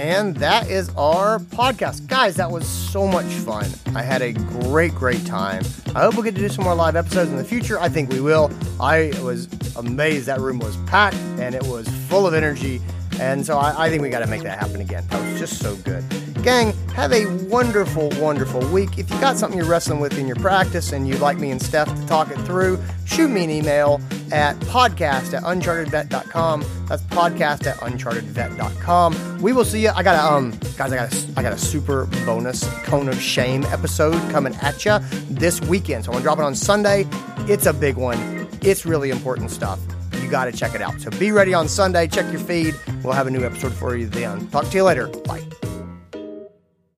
[0.00, 2.06] And that is our podcast.
[2.06, 3.66] Guys, that was so much fun.
[3.94, 5.62] I had a great, great time.
[5.94, 7.78] I hope we get to do some more live episodes in the future.
[7.78, 8.50] I think we will.
[8.80, 9.46] I was
[9.76, 12.80] amazed that room was packed and it was full of energy.
[13.20, 15.04] And so I, I think we got to make that happen again.
[15.10, 16.02] That was just so good.
[16.42, 18.98] Gang, have a wonderful, wonderful week.
[18.98, 21.60] If you got something you're wrestling with in your practice and you'd like me and
[21.60, 24.00] Steph to talk it through, shoot me an email
[24.32, 26.64] at podcast at unchartedvet.com.
[26.88, 29.42] That's podcast at unchartedvet.com.
[29.42, 29.90] We will see you.
[29.90, 33.20] I got a um guys, I got a I got a super bonus cone of
[33.20, 34.98] shame episode coming at you
[35.28, 36.06] this weekend.
[36.06, 37.06] So I'm gonna drop it on Sunday.
[37.40, 38.48] It's a big one.
[38.62, 39.78] It's really important stuff.
[40.30, 41.00] Got to check it out.
[41.00, 42.06] So be ready on Sunday.
[42.06, 42.74] Check your feed.
[43.02, 44.46] We'll have a new episode for you then.
[44.48, 45.08] Talk to you later.
[45.08, 45.42] Bye.